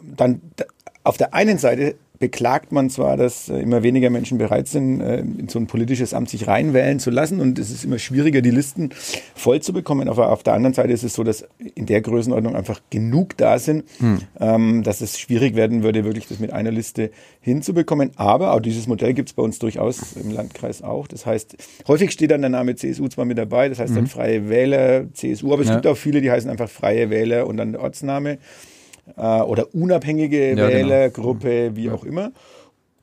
[0.00, 0.40] dann
[1.02, 5.18] auf der einen Seite beklagt man zwar, dass äh, immer weniger Menschen bereit sind, äh,
[5.18, 8.50] in so ein politisches Amt sich reinwählen zu lassen und es ist immer schwieriger, die
[8.50, 8.90] Listen
[9.34, 10.08] voll zu bekommen.
[10.08, 13.58] Aber auf der anderen Seite ist es so, dass in der Größenordnung einfach genug da
[13.58, 14.18] sind, hm.
[14.38, 18.12] ähm, dass es schwierig werden würde, wirklich das mit einer Liste hinzubekommen.
[18.14, 21.08] Aber auch dieses Modell gibt es bei uns durchaus im Landkreis auch.
[21.08, 21.56] Das heißt,
[21.88, 24.10] häufig steht dann der Name CSU zwar mit dabei, das heißt dann hm.
[24.10, 25.74] Freie Wähler, CSU, aber es ja.
[25.74, 28.38] gibt auch viele, die heißen einfach Freie Wähler und dann der Ortsname
[29.16, 30.68] äh, oder unabhängige ja, genau.
[30.68, 31.76] Wählergruppe, genau.
[31.76, 32.32] wie auch immer.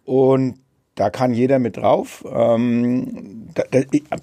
[0.05, 0.55] Und
[0.95, 2.25] da kann jeder mit drauf.
[2.31, 3.81] Ähm, da, da,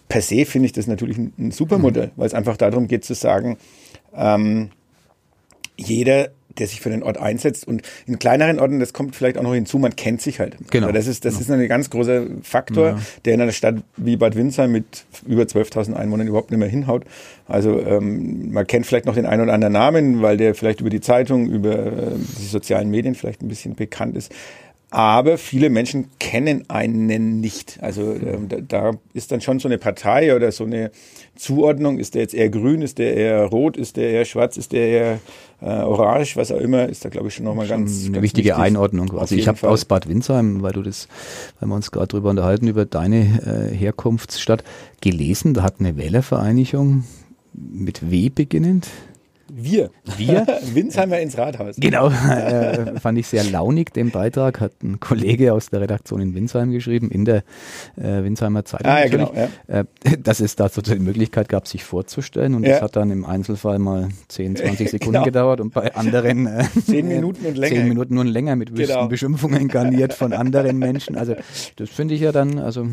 [0.08, 2.12] per se finde ich das natürlich ein, ein super Modell, mhm.
[2.16, 3.58] weil es einfach darum geht zu sagen,
[4.14, 4.70] ähm,
[5.76, 7.66] jeder der sich für den Ort einsetzt.
[7.66, 10.56] Und in kleineren Orten, das kommt vielleicht auch noch hinzu, man kennt sich halt.
[10.70, 10.86] Genau.
[10.86, 11.54] Also das ist, das genau.
[11.54, 12.98] ist ein ganz großer Faktor, ja.
[13.24, 17.04] der in einer Stadt wie Bad Windsheim mit über 12.000 Einwohnern überhaupt nicht mehr hinhaut.
[17.46, 20.90] Also ähm, man kennt vielleicht noch den einen oder anderen Namen, weil der vielleicht über
[20.90, 24.32] die Zeitung, über äh, die sozialen Medien vielleicht ein bisschen bekannt ist.
[24.90, 27.78] Aber viele Menschen kennen einen nicht.
[27.82, 30.90] Also ähm, da, da, ist dann schon so eine Partei oder so eine
[31.36, 31.98] Zuordnung.
[31.98, 32.80] Ist der jetzt eher grün?
[32.80, 33.76] Ist der eher rot?
[33.76, 34.56] Ist der eher schwarz?
[34.56, 35.20] Ist der eher
[35.60, 36.36] äh, orange?
[36.36, 36.88] Was auch immer.
[36.88, 38.64] Ist da, glaube ich, schon nochmal ganz Eine ganz wichtige wichtig.
[38.64, 39.18] Einordnung.
[39.18, 41.06] Also ich habe aus Bad Windsheim, weil du das,
[41.60, 44.64] weil wir uns gerade drüber unterhalten, über deine äh, Herkunftsstadt
[45.02, 45.52] gelesen.
[45.52, 47.04] Da hat eine Wählervereinigung
[47.52, 48.88] mit W beginnend
[49.52, 49.90] wir.
[50.16, 50.46] Wir?
[50.74, 51.76] Winsheimer ins Rathaus.
[51.78, 56.34] Genau, äh, fand ich sehr launig, den Beitrag, hat ein Kollege aus der Redaktion in
[56.34, 57.44] Winsheim geschrieben, in der
[57.96, 58.90] äh, Winsheimer Zeitung.
[58.90, 59.80] Ah, ja, genau, ja.
[59.80, 59.84] Äh,
[60.22, 62.74] dass es dazu die Möglichkeit gab, sich vorzustellen und ja.
[62.74, 65.24] das hat dann im Einzelfall mal 10, 20 Sekunden genau.
[65.24, 67.76] gedauert und bei anderen äh, 10 Minuten und länger.
[67.76, 69.08] 10 Minuten und länger mit genau.
[69.08, 71.16] Beschimpfungen garniert von anderen Menschen.
[71.16, 71.34] Also
[71.76, 72.86] das finde ich ja dann also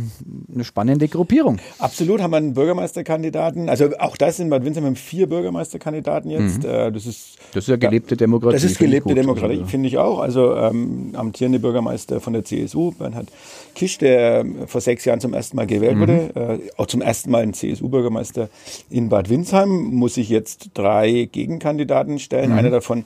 [0.54, 1.60] eine spannende Gruppierung.
[1.80, 6.42] Absolut, haben wir einen Bürgermeisterkandidaten, also auch das sind Bad Windsheim haben vier Bürgermeisterkandidaten jetzt.
[6.42, 6.64] Mhm jetzt.
[6.64, 6.70] Mhm.
[6.70, 8.56] Äh, das ist das ist ja gelebte Demokratie.
[8.56, 9.66] Das ist gelebte Demokratie, also.
[9.66, 10.20] finde ich auch.
[10.20, 13.28] Also ähm, amtierende Bürgermeister von der CSU, Bernhard
[13.76, 16.02] Kisch, der ähm, vor sechs Jahren zum ersten Mal gewählt mhm.
[16.02, 18.50] wurde, äh, auch zum ersten Mal ein CSU-Bürgermeister
[18.90, 22.52] in Bad Windsheim, muss sich jetzt drei Gegenkandidaten stellen.
[22.52, 22.58] Mhm.
[22.58, 23.06] Einer davon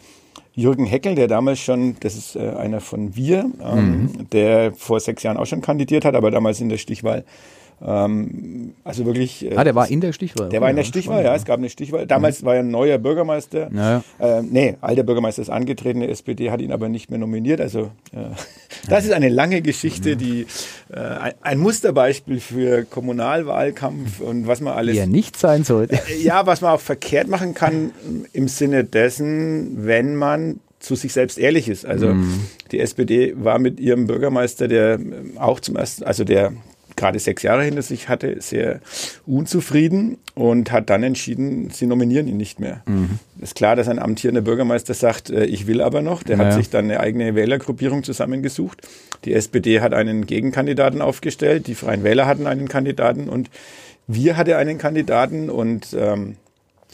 [0.56, 4.30] Jürgen Heckel, der damals schon, das ist äh, einer von wir, ähm, mhm.
[4.32, 7.23] der vor sechs Jahren auch schon kandidiert hat, aber damals in der Stichwahl
[7.86, 9.46] ähm, also wirklich.
[9.46, 10.50] Äh, ah, der war in der Stichwahl.
[10.50, 11.36] Der war in der Stichwahl, ja.
[11.36, 12.06] Es gab eine Stichwahl.
[12.08, 12.46] Damals mhm.
[12.46, 13.70] war er ein neuer Bürgermeister.
[13.72, 14.04] Naja.
[14.20, 16.02] Äh, nee, alter Bürgermeister ist angetreten.
[16.02, 17.62] Die SPD hat ihn aber nicht mehr nominiert.
[17.62, 18.36] Also äh,
[18.89, 20.46] das ist eine lange Geschichte, die
[20.92, 24.98] äh, ein Musterbeispiel für Kommunalwahlkampf und was man alles.
[24.98, 25.96] Er nicht sein sollte.
[25.96, 27.92] Äh, ja, was man auch verkehrt machen kann
[28.34, 31.86] im Sinne dessen, wenn man zu sich selbst ehrlich ist.
[31.86, 32.39] Also mm.
[32.72, 35.00] die SPD war mit ihrem Bürgermeister, der
[35.38, 36.54] auch zum ersten, also der
[37.00, 38.82] gerade sechs Jahre hinter sich hatte, sehr
[39.26, 42.84] unzufrieden und hat dann entschieden, sie nominieren ihn nicht mehr.
[42.86, 43.20] Mhm.
[43.42, 46.22] Ist klar, dass ein amtierender Bürgermeister sagt, äh, ich will aber noch.
[46.24, 46.50] Der naja.
[46.50, 48.88] hat sich dann eine eigene Wählergruppierung zusammengesucht.
[49.26, 53.50] Die SPD hat einen Gegenkandidaten aufgestellt, die Freien Wähler hatten einen Kandidaten und
[54.08, 56.36] wir hatten einen Kandidaten und ähm,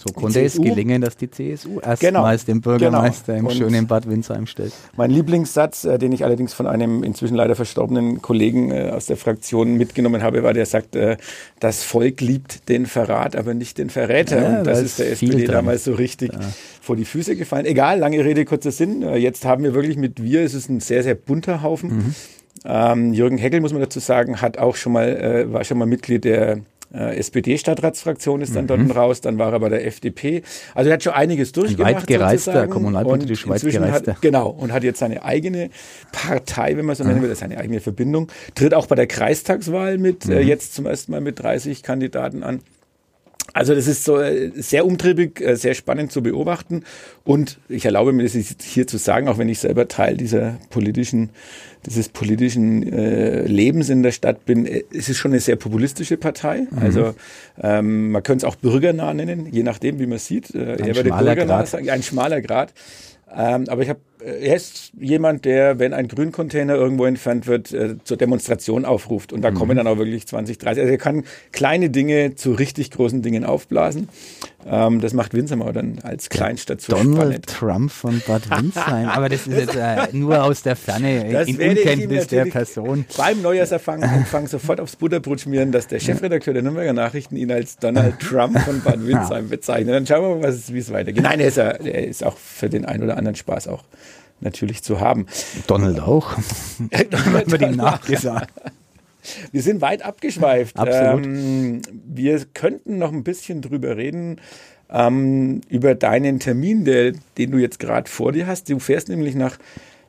[0.08, 3.50] so konnte es gelingen, dass die CSU erstmals genau, den Bürgermeister genau.
[3.50, 4.72] im schönen Bad Windsheim stellt.
[4.96, 9.18] Mein Lieblingssatz, äh, den ich allerdings von einem inzwischen leider verstorbenen Kollegen äh, aus der
[9.18, 11.18] Fraktion mitgenommen habe, war, der sagt, äh,
[11.60, 14.42] das Volk liebt den Verrat, aber nicht den Verräter.
[14.42, 16.40] Ja, Und das ist der SPD damals so richtig ja.
[16.82, 17.66] vor die Füße gefallen.
[17.66, 19.02] Egal, lange Rede, kurzer Sinn.
[19.02, 21.90] Äh, jetzt haben wir wirklich mit wir, es ist ein sehr, sehr bunter Haufen.
[21.90, 22.16] Mhm.
[22.64, 25.86] Ähm, Jürgen Heckel, muss man dazu sagen, hat auch schon mal, äh, war schon mal
[25.86, 26.60] Mitglied der
[26.96, 28.88] äh, SPD-Stadtratsfraktion ist dann mhm.
[28.88, 30.44] dort raus, dann war er bei der FDP.
[30.74, 31.96] Also er hat schon einiges durchgemacht.
[31.96, 34.14] Weit gereister, kommunalpolitisch weit gereister.
[34.14, 35.70] Hat, genau, und hat jetzt seine eigene
[36.12, 38.32] Partei, wenn man so nennen will, seine eigene Verbindung.
[38.56, 40.38] Tritt auch bei der Kreistagswahl mit, äh, mhm.
[40.38, 42.62] äh, jetzt zum ersten Mal mit 30 Kandidaten an.
[43.56, 46.84] Also das ist so äh, sehr umtriebig, äh, sehr spannend zu beobachten.
[47.24, 51.30] Und ich erlaube mir das hier zu sagen, auch wenn ich selber Teil dieser politischen,
[51.86, 56.18] dieses politischen äh, Lebens in der Stadt bin, äh, es ist schon eine sehr populistische
[56.18, 56.68] Partei.
[56.70, 56.80] Mhm.
[56.80, 57.16] Also
[57.64, 60.54] ähm, man könnte es auch bürgernah nennen, je nachdem, wie man sieht.
[60.54, 61.68] Äh, ein, schmaler Grad.
[61.70, 62.74] Sagen, ein schmaler Grad.
[63.34, 67.96] Ähm, aber ich habe, er ist jemand, der, wenn ein Grüncontainer irgendwo entfernt wird, äh,
[68.04, 69.32] zur Demonstration aufruft.
[69.32, 69.56] Und da mhm.
[69.56, 70.82] kommen dann auch wirklich 20, 30.
[70.82, 74.10] Also er kann kleine Dinge zu richtig großen Dingen aufblasen.
[74.68, 77.48] Ähm, das macht Windsheim aber dann als Kleinstadt so Donald spannend.
[77.48, 79.08] Trump von Bad Windsheim.
[79.10, 83.06] aber das ist jetzt äh, nur aus der Ferne, das in Unkenntnis der Person.
[83.16, 88.20] Beim Neujahrsempfang sofort aufs Butterbrot schmieren, dass der Chefredakteur der Nürnberger Nachrichten ihn als Donald
[88.20, 89.94] Trump von Bad Windsheim bezeichnet.
[89.94, 91.22] Dann schauen wir mal, wie es weitergeht.
[91.22, 93.84] Nein, er ist, ja, er ist auch für den einen oder anderen Spaß auch
[94.40, 95.28] natürlich zu haben.
[95.68, 96.34] Donald auch.
[97.12, 98.50] Donald wird ihm nachgesagt.
[99.52, 100.78] Wir sind weit abgeschweift.
[100.78, 101.26] Absolut.
[101.26, 104.38] Ähm, wir könnten noch ein bisschen drüber reden,
[104.90, 108.70] ähm, über deinen Termin, der, den du jetzt gerade vor dir hast.
[108.70, 109.58] Du fährst nämlich nach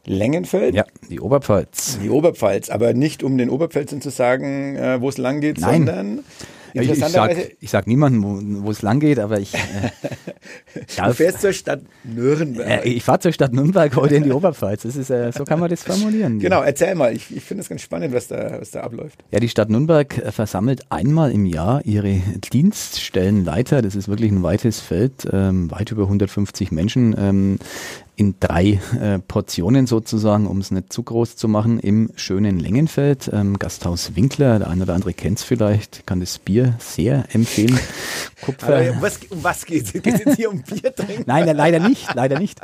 [0.05, 0.75] Längenfeld.
[0.75, 1.99] Ja, die Oberpfalz.
[2.03, 5.87] Die Oberpfalz, aber nicht um den Oberpfälzern zu sagen, äh, wo es lang geht, Nein.
[5.87, 6.21] sondern
[6.83, 9.55] ich, ich sage sag niemandem, wo, es lang geht, aber ich.
[9.55, 9.59] Äh,
[11.05, 12.85] du fährst zur Stadt Nürnberg.
[12.85, 14.83] Äh, ich fahre zur Stadt Nürnberg heute in die Oberpfalz.
[14.83, 16.39] Das ist, äh, so kann man das formulieren.
[16.39, 17.15] Genau, erzähl mal.
[17.15, 19.25] Ich, ich finde es ganz spannend, was da, was da abläuft.
[19.31, 22.21] Ja, die Stadt Nürnberg äh, versammelt einmal im Jahr ihre
[22.53, 23.83] Dienststellenleiter.
[23.83, 27.15] Das ist wirklich ein weites Feld, ähm, weit über 150 Menschen.
[27.19, 27.59] Ähm,
[28.17, 33.31] in drei äh, Portionen sozusagen, um es nicht zu groß zu machen, im schönen Längenfeld.
[33.33, 37.79] Ähm, Gasthaus Winkler, der eine oder andere kennt es vielleicht, kann das Bier sehr empfehlen.
[38.43, 38.77] Kupfer.
[38.77, 39.93] Aber was, um was geht es?
[39.93, 41.25] Geht es jetzt hier um Bier trinken?
[41.27, 42.61] Nein, leider nicht, leider nicht.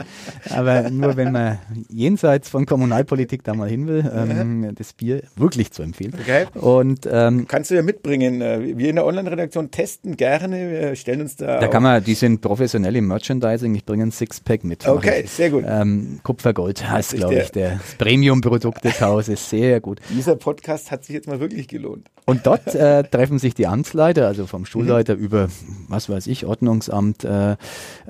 [0.51, 5.73] Aber nur wenn man jenseits von Kommunalpolitik da mal hin will, ähm, das Bier wirklich
[5.73, 6.15] zu empfehlen.
[6.21, 6.47] Okay.
[6.55, 8.43] Und, ähm, Kannst du ja mitbringen.
[8.43, 11.59] Äh, wir in der Online-Redaktion testen gerne, wir stellen uns da.
[11.59, 14.87] Da kann man, die sind professionell im Merchandising, ich bringe ein Sixpack mit.
[14.87, 15.65] Okay, sehr gut.
[15.67, 19.49] Ähm, Kupfergold heißt, glaube ich, der, das Premium-Produkt des Hauses.
[19.49, 20.01] Sehr gut.
[20.11, 22.09] Dieser Podcast hat sich jetzt mal wirklich gelohnt.
[22.33, 25.23] Und dort äh, treffen sich die Amtsleiter, also vom Schulleiter mhm.
[25.23, 25.49] über,
[25.89, 27.57] was weiß ich, Ordnungsamt, äh,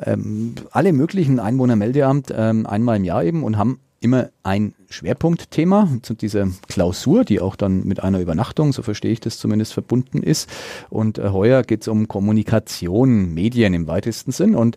[0.01, 6.15] ähm, alle möglichen Einwohnermeldeamt ähm, einmal im Jahr eben und haben immer ein Schwerpunktthema zu
[6.15, 10.51] dieser Klausur, die auch dann mit einer Übernachtung, so verstehe ich das zumindest, verbunden ist.
[10.91, 14.55] Und äh, heuer geht es um Kommunikation, Medien im weitesten Sinn.
[14.55, 14.77] Und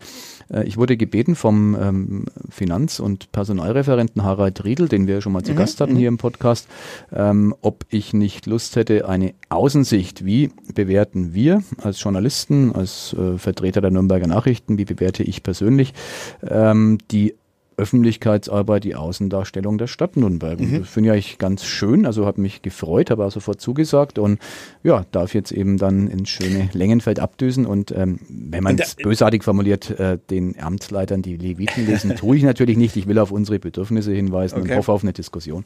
[0.50, 5.44] äh, ich wurde gebeten vom ähm, Finanz- und Personalreferenten Harald Riedel, den wir schon mal
[5.44, 5.58] zu mhm.
[5.58, 5.98] Gast hatten mhm.
[5.98, 6.68] hier im Podcast,
[7.12, 13.38] ähm, ob ich nicht Lust hätte, eine Außensicht, wie bewerten wir als Journalisten, als äh,
[13.38, 15.94] Vertreter der Nürnberger Nachrichten, wie bewerte ich persönlich
[16.48, 17.34] ähm, die
[17.78, 20.60] Öffentlichkeitsarbeit, die Außendarstellung der Stadt Nürnberg.
[20.60, 20.80] Mhm.
[20.80, 24.40] Das finde ich eigentlich ganz schön, also habe mich gefreut, habe auch sofort zugesagt und
[24.84, 29.44] ja, darf jetzt eben dann ins schöne Längenfeld abdüsen und ähm, wenn man es bösartig
[29.44, 32.96] formuliert, äh, den Amtsleitern die Leviten lesen, tue ich natürlich nicht.
[32.96, 34.72] Ich will auf unsere Bedürfnisse hinweisen okay.
[34.72, 35.64] und hoffe auf eine Diskussion.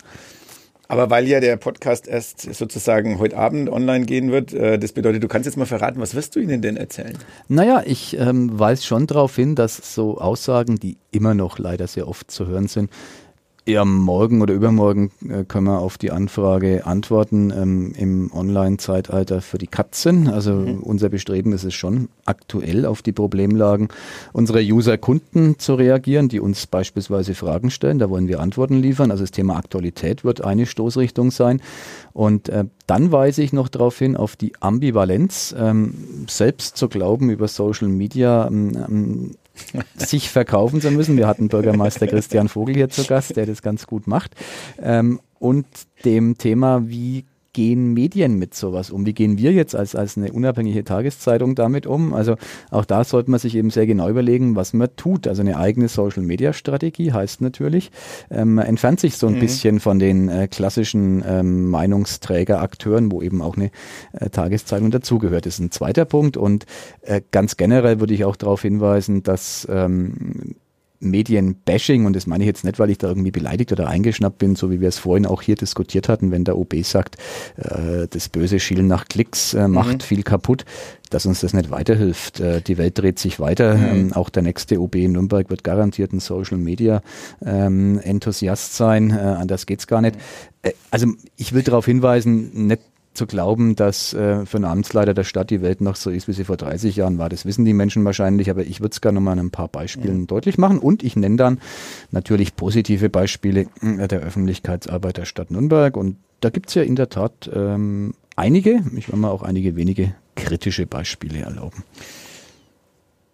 [0.91, 5.21] Aber weil ja der Podcast erst sozusagen heute Abend online gehen wird, äh, das bedeutet,
[5.21, 7.15] du kannst jetzt mal verraten, was wirst du ihnen denn erzählen?
[7.47, 12.07] Naja, ich ähm, weise schon darauf hin, dass so Aussagen, die immer noch leider sehr
[12.07, 12.89] oft zu hören sind,
[13.69, 19.57] ja, morgen oder übermorgen äh, können wir auf die Anfrage antworten ähm, im Online-Zeitalter für
[19.57, 20.27] die Katzen.
[20.27, 20.79] Also mhm.
[20.79, 23.89] unser Bestreben ist es schon, aktuell auf die Problemlagen
[24.33, 27.99] unserer User-Kunden zu reagieren, die uns beispielsweise Fragen stellen.
[27.99, 29.11] Da wollen wir Antworten liefern.
[29.11, 31.61] Also das Thema Aktualität wird eine Stoßrichtung sein.
[32.13, 37.29] Und äh, dann weise ich noch darauf hin, auf die Ambivalenz, ähm, selbst zu glauben
[37.29, 39.31] über Social Media, ähm, ähm
[39.95, 41.17] sich verkaufen zu müssen.
[41.17, 44.35] Wir hatten Bürgermeister Christian Vogel hier zu Gast, der das ganz gut macht.
[44.81, 45.65] Ähm, und
[46.05, 47.25] dem Thema, wie
[47.59, 49.05] gehen Medien mit sowas um?
[49.05, 52.13] Wie gehen wir jetzt als, als eine unabhängige Tageszeitung damit um?
[52.13, 52.35] Also
[52.71, 55.27] auch da sollte man sich eben sehr genau überlegen, was man tut.
[55.27, 57.91] Also eine eigene Social-Media-Strategie heißt natürlich,
[58.31, 59.39] ähm, man entfernt sich so ein mhm.
[59.41, 63.71] bisschen von den äh, klassischen ähm, Meinungsträger-Akteuren, wo eben auch eine
[64.13, 65.45] äh, Tageszeitung dazugehört.
[65.45, 66.65] Das ist ein zweiter Punkt und
[67.01, 70.55] äh, ganz generell würde ich auch darauf hinweisen, dass ähm,
[70.99, 74.55] Medienbashing, und das meine ich jetzt nicht, weil ich da irgendwie beleidigt oder eingeschnappt bin,
[74.55, 77.17] so wie wir es vorhin auch hier diskutiert hatten, wenn der OB sagt,
[77.57, 80.01] äh, das böse Schielen nach Klicks äh, macht mhm.
[80.01, 80.65] viel kaputt,
[81.09, 82.39] dass uns das nicht weiterhilft.
[82.39, 83.75] Äh, die Welt dreht sich weiter.
[83.75, 83.85] Mhm.
[83.85, 87.01] Ähm, auch der nächste OB in Nürnberg wird garantiert ein Social Media
[87.45, 89.11] ähm, Enthusiast sein.
[89.11, 90.17] Äh, anders geht's gar nicht.
[90.61, 91.07] Äh, also
[91.37, 92.81] ich will darauf hinweisen, nicht
[93.19, 96.33] zu glauben, dass äh, für einen Amtsleiter der Stadt die Welt noch so ist, wie
[96.33, 97.27] sie vor 30 Jahren war.
[97.27, 100.21] Das wissen die Menschen wahrscheinlich, aber ich würde es gerne mal an ein paar Beispielen
[100.21, 100.25] ja.
[100.25, 100.79] deutlich machen.
[100.79, 101.59] Und ich nenne dann
[102.11, 105.97] natürlich positive Beispiele äh, der Öffentlichkeitsarbeit der Stadt Nürnberg.
[105.97, 109.75] Und da gibt es ja in der Tat ähm, einige, ich will mal auch einige
[109.75, 111.83] wenige kritische Beispiele erlauben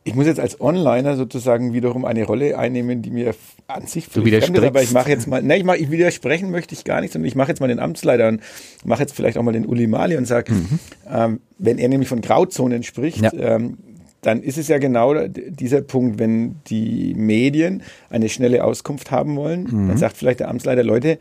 [0.08, 3.34] ich muss jetzt als Onliner sozusagen wiederum eine Rolle einnehmen, die mir
[3.68, 6.76] an sich völlig fremd ist, aber ich mache jetzt mal, ne, ich, ich widersprechen möchte
[6.76, 8.42] ich gar nicht, sondern ich mache jetzt mal den Amtsleiter und
[8.86, 10.80] mache jetzt vielleicht auch mal den Uli Mali und sage, mhm.
[11.12, 13.34] ähm, wenn er nämlich von Grauzonen spricht, ja.
[13.34, 13.80] ähm,
[14.22, 19.64] dann ist es ja genau dieser Punkt, wenn die Medien eine schnelle Auskunft haben wollen,
[19.64, 19.88] mhm.
[19.88, 21.18] dann sagt vielleicht der Amtsleiter, Leute,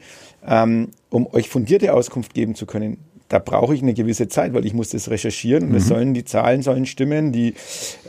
[0.47, 4.67] ähm, um euch fundierte Auskunft geben zu können, da brauche ich eine gewisse Zeit, weil
[4.67, 5.81] ich muss das recherchieren und mhm.
[5.81, 7.33] sollen, die Zahlen sollen stimmen.
[7.33, 7.55] Die,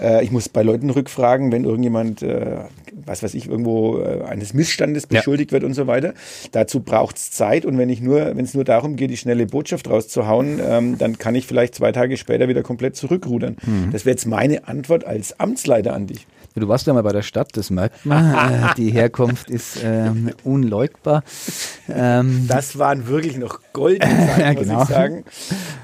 [0.01, 2.57] äh, ich muss bei Leuten rückfragen, wenn irgendjemand, äh,
[3.05, 5.53] was weiß ich, irgendwo äh, eines Missstandes beschuldigt ja.
[5.53, 6.13] wird und so weiter.
[6.51, 9.45] Dazu braucht es Zeit und wenn ich nur, wenn es nur darum geht, die schnelle
[9.45, 13.55] Botschaft rauszuhauen, ähm, dann kann ich vielleicht zwei Tage später wieder komplett zurückrudern.
[13.65, 13.91] Mhm.
[13.91, 16.27] Das wäre jetzt meine Antwort als Amtsleiter an dich.
[16.55, 18.33] Du warst ja mal bei der Stadt, das merkt man.
[18.33, 21.23] Äh, die Herkunft ist ähm, unleugbar.
[21.89, 24.73] Ähm, das waren wirklich noch goldene Zeiten, genau.
[24.79, 25.23] muss ich sagen.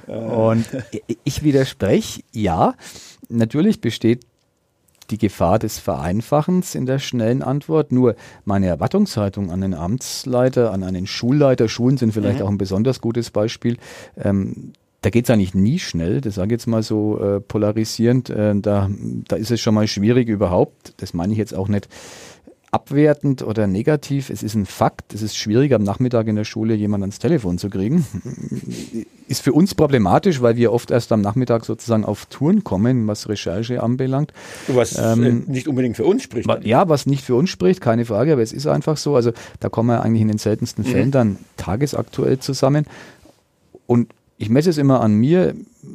[0.07, 0.65] Und
[1.23, 2.75] ich widerspreche, ja,
[3.29, 4.25] natürlich besteht
[5.11, 7.91] die Gefahr des Vereinfachens in der schnellen Antwort.
[7.91, 12.45] Nur meine Erwartungshaltung an den Amtsleiter, an einen Schulleiter, Schulen sind vielleicht mhm.
[12.45, 13.77] auch ein besonders gutes Beispiel.
[14.17, 18.29] Ähm, da geht es eigentlich nie schnell, das sage ich jetzt mal so äh, polarisierend.
[18.29, 18.89] Äh, da,
[19.27, 20.93] da ist es schon mal schwierig überhaupt.
[20.97, 21.89] Das meine ich jetzt auch nicht
[22.71, 24.29] abwertend oder negativ.
[24.29, 25.13] Es ist ein Fakt.
[25.13, 28.05] Es ist schwierig, am Nachmittag in der Schule jemanden ans Telefon zu kriegen.
[29.27, 33.27] Ist für uns problematisch, weil wir oft erst am Nachmittag sozusagen auf Touren kommen, was
[33.27, 34.31] Recherche anbelangt.
[34.67, 36.47] Was äh, ähm, nicht unbedingt für uns spricht.
[36.63, 39.15] Ja, was nicht für uns spricht, keine Frage, aber es ist einfach so.
[39.15, 40.89] Also da kommen wir eigentlich in den seltensten mhm.
[40.89, 42.85] Fällen dann tagesaktuell zusammen.
[43.87, 44.07] Und
[44.41, 45.53] ich messe es immer an mir.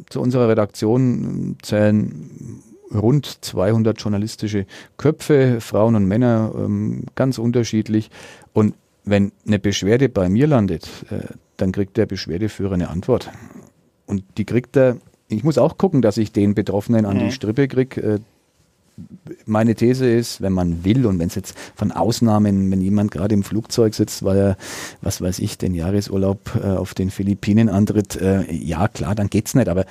[0.09, 2.62] Zu unserer Redaktion zählen
[2.94, 8.09] rund 200 journalistische Köpfe, Frauen und Männer, ähm, ganz unterschiedlich.
[8.52, 13.30] Und wenn eine Beschwerde bei mir landet, äh, dann kriegt der Beschwerdeführer eine Antwort.
[14.06, 17.30] Und die kriegt er, ich muss auch gucken, dass ich den Betroffenen an die mhm.
[17.32, 18.20] Strippe kriege.
[19.44, 23.35] Meine These ist, wenn man will und wenn es jetzt von Ausnahmen, wenn jemand gerade
[23.35, 24.56] im Flugzeug sitzt, weil er,
[25.02, 29.54] was weiß ich, den Jahresurlaub äh, auf den Philippinen antritt, äh, ja klar, dann geht's
[29.54, 29.68] nicht.
[29.68, 29.85] Aber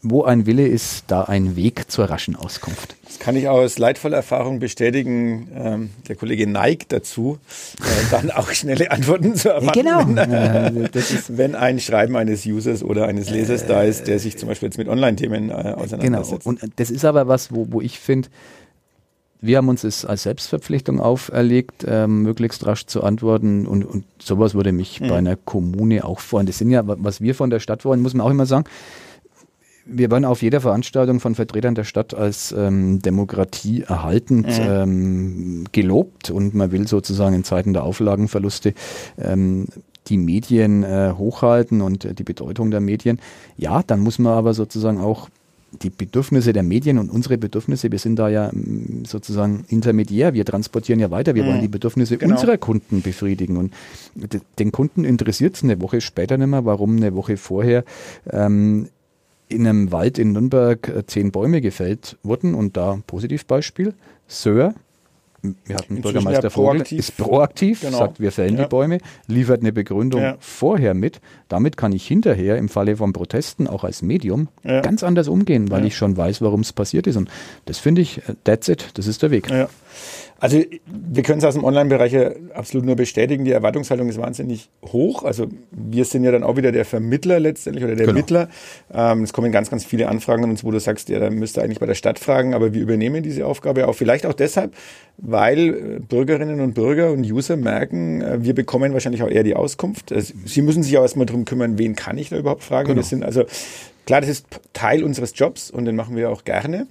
[0.00, 2.94] wo ein Wille ist, da ein Weg zur raschen Auskunft.
[3.04, 5.48] Das kann ich aus leidvoller Erfahrung bestätigen.
[5.54, 7.38] Ähm, der Kollege neigt dazu,
[7.80, 9.80] äh, dann auch schnelle Antworten zu erwarten.
[9.80, 10.06] Genau.
[10.06, 10.90] Wenn, äh,
[11.28, 14.68] wenn ein Schreiben eines Users oder eines Lesers äh, da ist, der sich zum Beispiel
[14.68, 16.44] jetzt mit Online-Themen äh, auseinandersetzt.
[16.44, 16.60] Genau.
[16.62, 18.28] Und das ist aber was, wo, wo ich finde,
[19.40, 24.54] wir haben uns es als Selbstverpflichtung auferlegt, ähm, möglichst rasch zu antworten und, und sowas
[24.54, 25.08] würde mich mhm.
[25.08, 26.46] bei einer Kommune auch freuen.
[26.46, 28.64] Das sind ja, was wir von der Stadt wollen, muss man auch immer sagen,
[29.84, 34.64] wir werden auf jeder Veranstaltung von Vertretern der Stadt als ähm, Demokratie erhaltend mhm.
[34.64, 38.74] ähm, gelobt und man will sozusagen in Zeiten der Auflagenverluste
[39.18, 39.66] ähm,
[40.08, 43.18] die Medien äh, hochhalten und äh, die Bedeutung der Medien.
[43.56, 45.28] Ja, dann muss man aber sozusagen auch
[45.80, 50.44] die Bedürfnisse der Medien und unsere Bedürfnisse, wir sind da ja mm, sozusagen intermediär, wir
[50.44, 51.48] transportieren ja weiter, wir mhm.
[51.48, 52.34] wollen die Bedürfnisse genau.
[52.34, 53.56] unserer Kunden befriedigen.
[53.56, 53.72] Und
[54.58, 57.84] den Kunden interessiert es eine Woche später nicht mehr, warum eine Woche vorher
[58.30, 58.88] ähm,
[59.52, 63.94] in einem Wald in Nürnberg äh, zehn Bäume gefällt wurden und da Positivbeispiel.
[64.26, 64.74] Sir,
[65.64, 66.98] wir hatten Bürgermeister Vogel, proaktiv.
[66.98, 67.98] ist proaktiv, genau.
[67.98, 68.62] sagt, wir fällen ja.
[68.64, 70.36] die Bäume, liefert eine Begründung ja.
[70.38, 71.20] vorher mit.
[71.48, 74.80] Damit kann ich hinterher im Falle von Protesten auch als Medium ja.
[74.80, 77.16] ganz anders umgehen, weil ich schon weiß, warum es passiert ist.
[77.16, 77.28] Und
[77.64, 79.50] das finde ich, äh, that's it, das ist der Weg.
[80.42, 82.16] Also wir können es aus dem Online-Bereich
[82.52, 85.22] absolut nur bestätigen, die Erwartungshaltung ist wahnsinnig hoch.
[85.22, 88.18] Also wir sind ja dann auch wieder der Vermittler letztendlich oder der genau.
[88.18, 88.48] Mittler.
[88.92, 91.58] Ähm, es kommen ganz, ganz viele Anfragen an uns, wo du sagst, ja, da müsst
[91.58, 93.94] ihr eigentlich bei der Stadt fragen, aber wir übernehmen diese Aufgabe auch.
[93.94, 94.74] Vielleicht auch deshalb,
[95.18, 99.54] weil äh, Bürgerinnen und Bürger und User merken, äh, wir bekommen wahrscheinlich auch eher die
[99.54, 100.12] Auskunft.
[100.44, 102.88] Sie müssen sich auch erstmal darum kümmern, wen kann ich da überhaupt fragen.
[102.88, 103.00] Genau.
[103.00, 103.44] Das sind also,
[104.06, 106.88] klar, das ist Teil unseres Jobs und den machen wir auch gerne.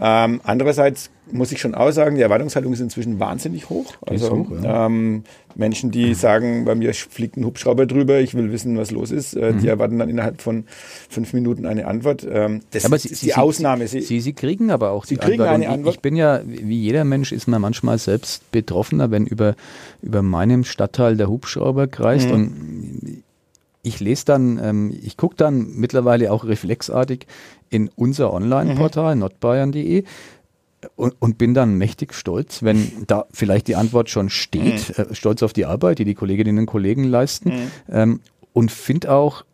[0.00, 3.94] Ähm, andererseits muss ich schon aussagen, die Erwartungshaltung ist inzwischen wahnsinnig hoch.
[4.06, 4.86] Also hoch, ja.
[4.86, 9.10] ähm, Menschen, die sagen, bei mir fliegt ein Hubschrauber drüber, ich will wissen, was los
[9.10, 9.60] ist, äh, mhm.
[9.60, 10.64] die erwarten dann innerhalb von
[11.08, 12.26] fünf Minuten eine Antwort.
[12.30, 13.86] Ähm, das aber ist Sie, die Sie, Ausnahme.
[13.86, 15.48] Sie, Sie, Sie, kriegen aber auch Sie kriegen Antwort.
[15.48, 15.94] eine Antwort.
[15.94, 19.54] Ich bin ja, wie jeder Mensch, ist man manchmal selbst betroffener, wenn über,
[20.02, 22.34] über meinem Stadtteil der Hubschrauber kreist mhm.
[22.34, 23.24] und
[23.82, 27.26] ich lese dann, ähm, ich gucke dann mittlerweile auch reflexartig
[27.70, 29.20] in unser Online-Portal, mhm.
[30.96, 35.04] Und, und, bin dann mächtig stolz, wenn da vielleicht die Antwort schon steht, mhm.
[35.04, 37.70] äh, stolz auf die Arbeit, die die Kolleginnen und Kollegen leisten mhm.
[37.90, 38.20] ähm,
[38.52, 39.44] und finde auch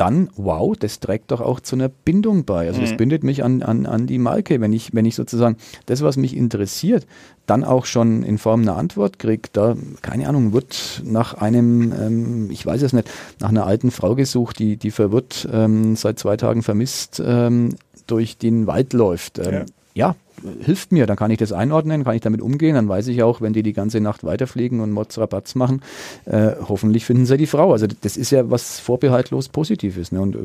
[0.00, 2.66] dann, wow, das trägt doch auch zu einer Bindung bei.
[2.66, 2.96] Also das mhm.
[2.96, 6.34] bindet mich an, an, an die Marke, wenn ich, wenn ich sozusagen das, was mich
[6.34, 7.06] interessiert,
[7.44, 9.50] dann auch schon in Form einer Antwort kriege.
[9.52, 14.14] Da, keine Ahnung, wird nach einem, ähm, ich weiß es nicht, nach einer alten Frau
[14.14, 19.38] gesucht, die, die verwirrt ähm, seit zwei Tagen vermisst ähm, durch den Wald läuft.
[19.38, 19.64] Ähm, ja.
[19.94, 20.16] ja
[20.64, 23.40] hilft mir, dann kann ich das einordnen, kann ich damit umgehen, dann weiß ich auch,
[23.40, 25.82] wenn die die ganze Nacht weiterfliegen und Motzrabatz machen,
[26.26, 27.72] äh, hoffentlich finden sie die Frau.
[27.72, 30.12] Also das ist ja was vorbehaltlos Positives.
[30.12, 30.20] Ne?
[30.20, 30.38] Und äh,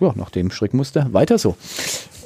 [0.00, 1.56] ja, nach dem Strickmuster weiter so.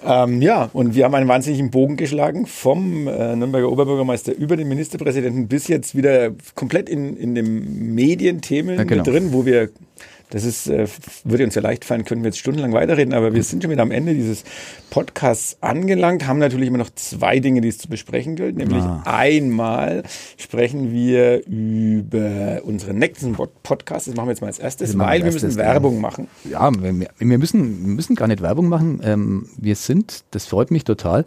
[0.04, 4.68] Ähm, ja, und wir haben einen wahnsinnigen Bogen geschlagen vom äh, Nürnberger Oberbürgermeister über den
[4.68, 9.04] Ministerpräsidenten bis jetzt wieder komplett in, in den Medienthemen ja, genau.
[9.04, 9.70] drin, wo wir
[10.32, 10.86] das ist, äh,
[11.24, 13.82] würde uns ja leicht fallen, können wir jetzt stundenlang weiterreden, aber wir sind schon wieder
[13.82, 14.44] am Ende dieses
[14.88, 18.56] Podcasts angelangt, haben natürlich immer noch zwei Dinge, die es zu besprechen gilt.
[18.56, 19.02] Nämlich ah.
[19.04, 20.04] einmal
[20.38, 24.08] sprechen wir über unseren nächsten Podcast.
[24.08, 26.28] Das machen wir jetzt mal als erstes, weil wir erstes, müssen Werbung machen.
[26.44, 29.00] Ja, wir, wir, müssen, wir müssen gar nicht Werbung machen.
[29.04, 31.26] Ähm, wir sind, das freut mich total.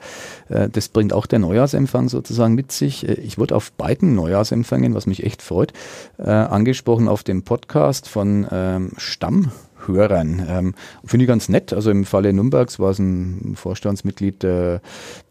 [0.49, 3.07] Äh, das bringt auch der Neujahrsempfang sozusagen mit sich.
[3.07, 5.73] Äh, ich wurde auf beiden Neujahrsempfängen, was mich echt freut,
[6.17, 9.51] angesprochen auf dem Podcast von ähm, Stamm
[9.85, 10.45] Hörern.
[10.47, 10.75] Ähm,
[11.05, 11.73] Finde ich ganz nett.
[11.73, 14.81] Also im Falle Nürnbergs war es ein Vorstandsmitglied der,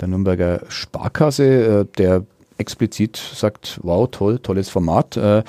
[0.00, 2.24] der Nürnberger Sparkasse, äh, der
[2.58, 5.16] explizit sagt, wow, toll, tolles Format.
[5.16, 5.42] Äh,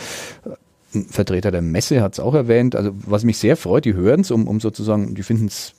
[0.94, 2.76] ein Vertreter der Messe hat es auch erwähnt.
[2.76, 5.74] Also was mich sehr freut, die hören es, um, um sozusagen, die finden es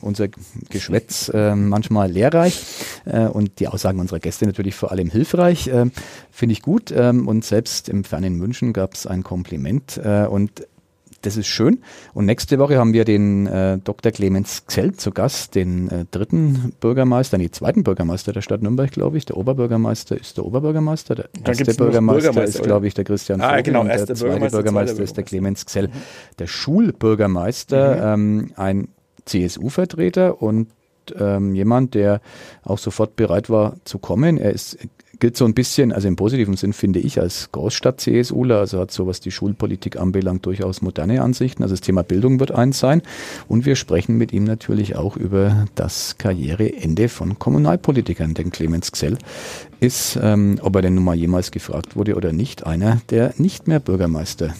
[0.00, 0.28] unser
[0.70, 2.64] Geschwätz äh, manchmal lehrreich
[3.04, 5.68] äh, und die Aussagen unserer Gäste natürlich vor allem hilfreich.
[5.68, 5.86] Äh,
[6.30, 6.90] Finde ich gut.
[6.90, 10.00] Ähm, und selbst im fernen München gab es ein Kompliment.
[10.02, 10.66] Äh, und
[11.22, 11.80] das ist schön.
[12.14, 14.12] Und nächste Woche haben wir den äh, Dr.
[14.12, 19.16] Clemens Xell zu Gast, den äh, dritten Bürgermeister, nee, zweiten Bürgermeister der Stadt Nürnberg, glaube
[19.16, 19.24] ich.
[19.24, 21.14] Der Oberbürgermeister ist der Oberbürgermeister.
[21.14, 23.62] Der Dann erste Bürgermeister, Bürgermeister, ist, glaube ich, der Christian ah, Vogel.
[23.62, 25.88] Genau, der zweite Bürgermeister, Bürgermeister ist der Clemens Xell.
[25.88, 25.92] Mhm.
[26.38, 28.42] Der Schulbürgermeister, mhm.
[28.42, 28.88] ähm, ein
[29.24, 30.68] CSU-Vertreter und
[31.18, 32.20] ähm, jemand, der
[32.62, 34.38] auch sofort bereit war zu kommen.
[34.38, 34.78] Er ist
[35.22, 39.06] gilt so ein bisschen, also im positiven Sinn finde ich, als Großstadt-CSUler, also hat so
[39.06, 41.62] was die Schulpolitik anbelangt, durchaus moderne Ansichten.
[41.62, 43.02] Also das Thema Bildung wird eins sein.
[43.46, 48.34] Und wir sprechen mit ihm natürlich auch über das Karriereende von Kommunalpolitikern.
[48.34, 49.16] Denn Clemens Xell
[49.78, 53.68] ist, ähm, ob er denn nun mal jemals gefragt wurde oder nicht, einer, der nicht
[53.68, 54.52] mehr Bürgermeister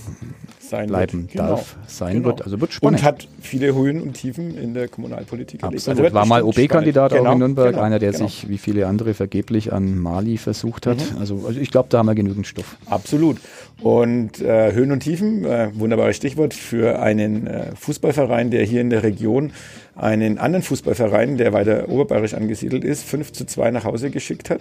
[0.73, 1.39] sein bleiben wird.
[1.39, 1.87] darf, genau.
[1.87, 2.27] sein genau.
[2.27, 2.43] wird.
[2.43, 3.01] Also wird spannend.
[3.01, 5.87] Und hat viele Höhen und Tiefen in der Kommunalpolitik erlebt.
[5.87, 8.25] Also war mal OB-Kandidat genau, auch in Nürnberg, genau, einer, der genau.
[8.25, 10.99] sich wie viele andere vergeblich an Mali versucht hat.
[10.99, 11.19] Mhm.
[11.21, 12.77] Also, also ich glaube, da haben wir genügend Stoff.
[12.87, 13.37] Absolut.
[13.83, 18.91] Und äh, Höhen und Tiefen, äh, wunderbares Stichwort für einen äh, Fußballverein, der hier in
[18.91, 19.53] der Region
[19.95, 24.61] einen anderen Fußballverein, der weiter oberbayerisch angesiedelt ist, 5 zu 2 nach Hause geschickt hat.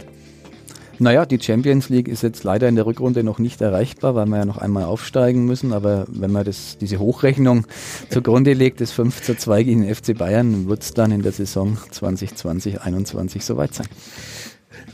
[1.00, 4.38] Naja, die Champions League ist jetzt leider in der Rückrunde noch nicht erreichbar, weil wir
[4.38, 5.74] ja noch einmal aufsteigen müssen.
[5.74, 7.66] Aber wenn man das, diese Hochrechnung
[8.10, 11.32] zugrunde legt, das 5 zu 2 gegen den FC Bayern, wird es dann in der
[11.32, 13.88] Saison 2020, 2021 soweit sein.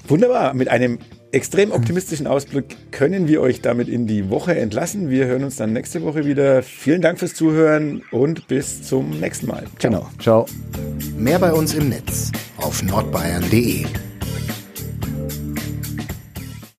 [0.08, 0.54] Wunderbar.
[0.54, 1.00] Mit einem
[1.32, 5.10] extrem optimistischen Ausblick können wir euch damit in die Woche entlassen.
[5.10, 6.64] Wir hören uns dann nächste Woche wieder.
[6.64, 9.66] Vielen Dank fürs Zuhören und bis zum nächsten Mal.
[9.80, 9.92] Ciao.
[9.92, 10.10] Genau.
[10.20, 10.46] Ciao.
[11.18, 13.86] Mehr bei uns im Netz auf nordbayern.de.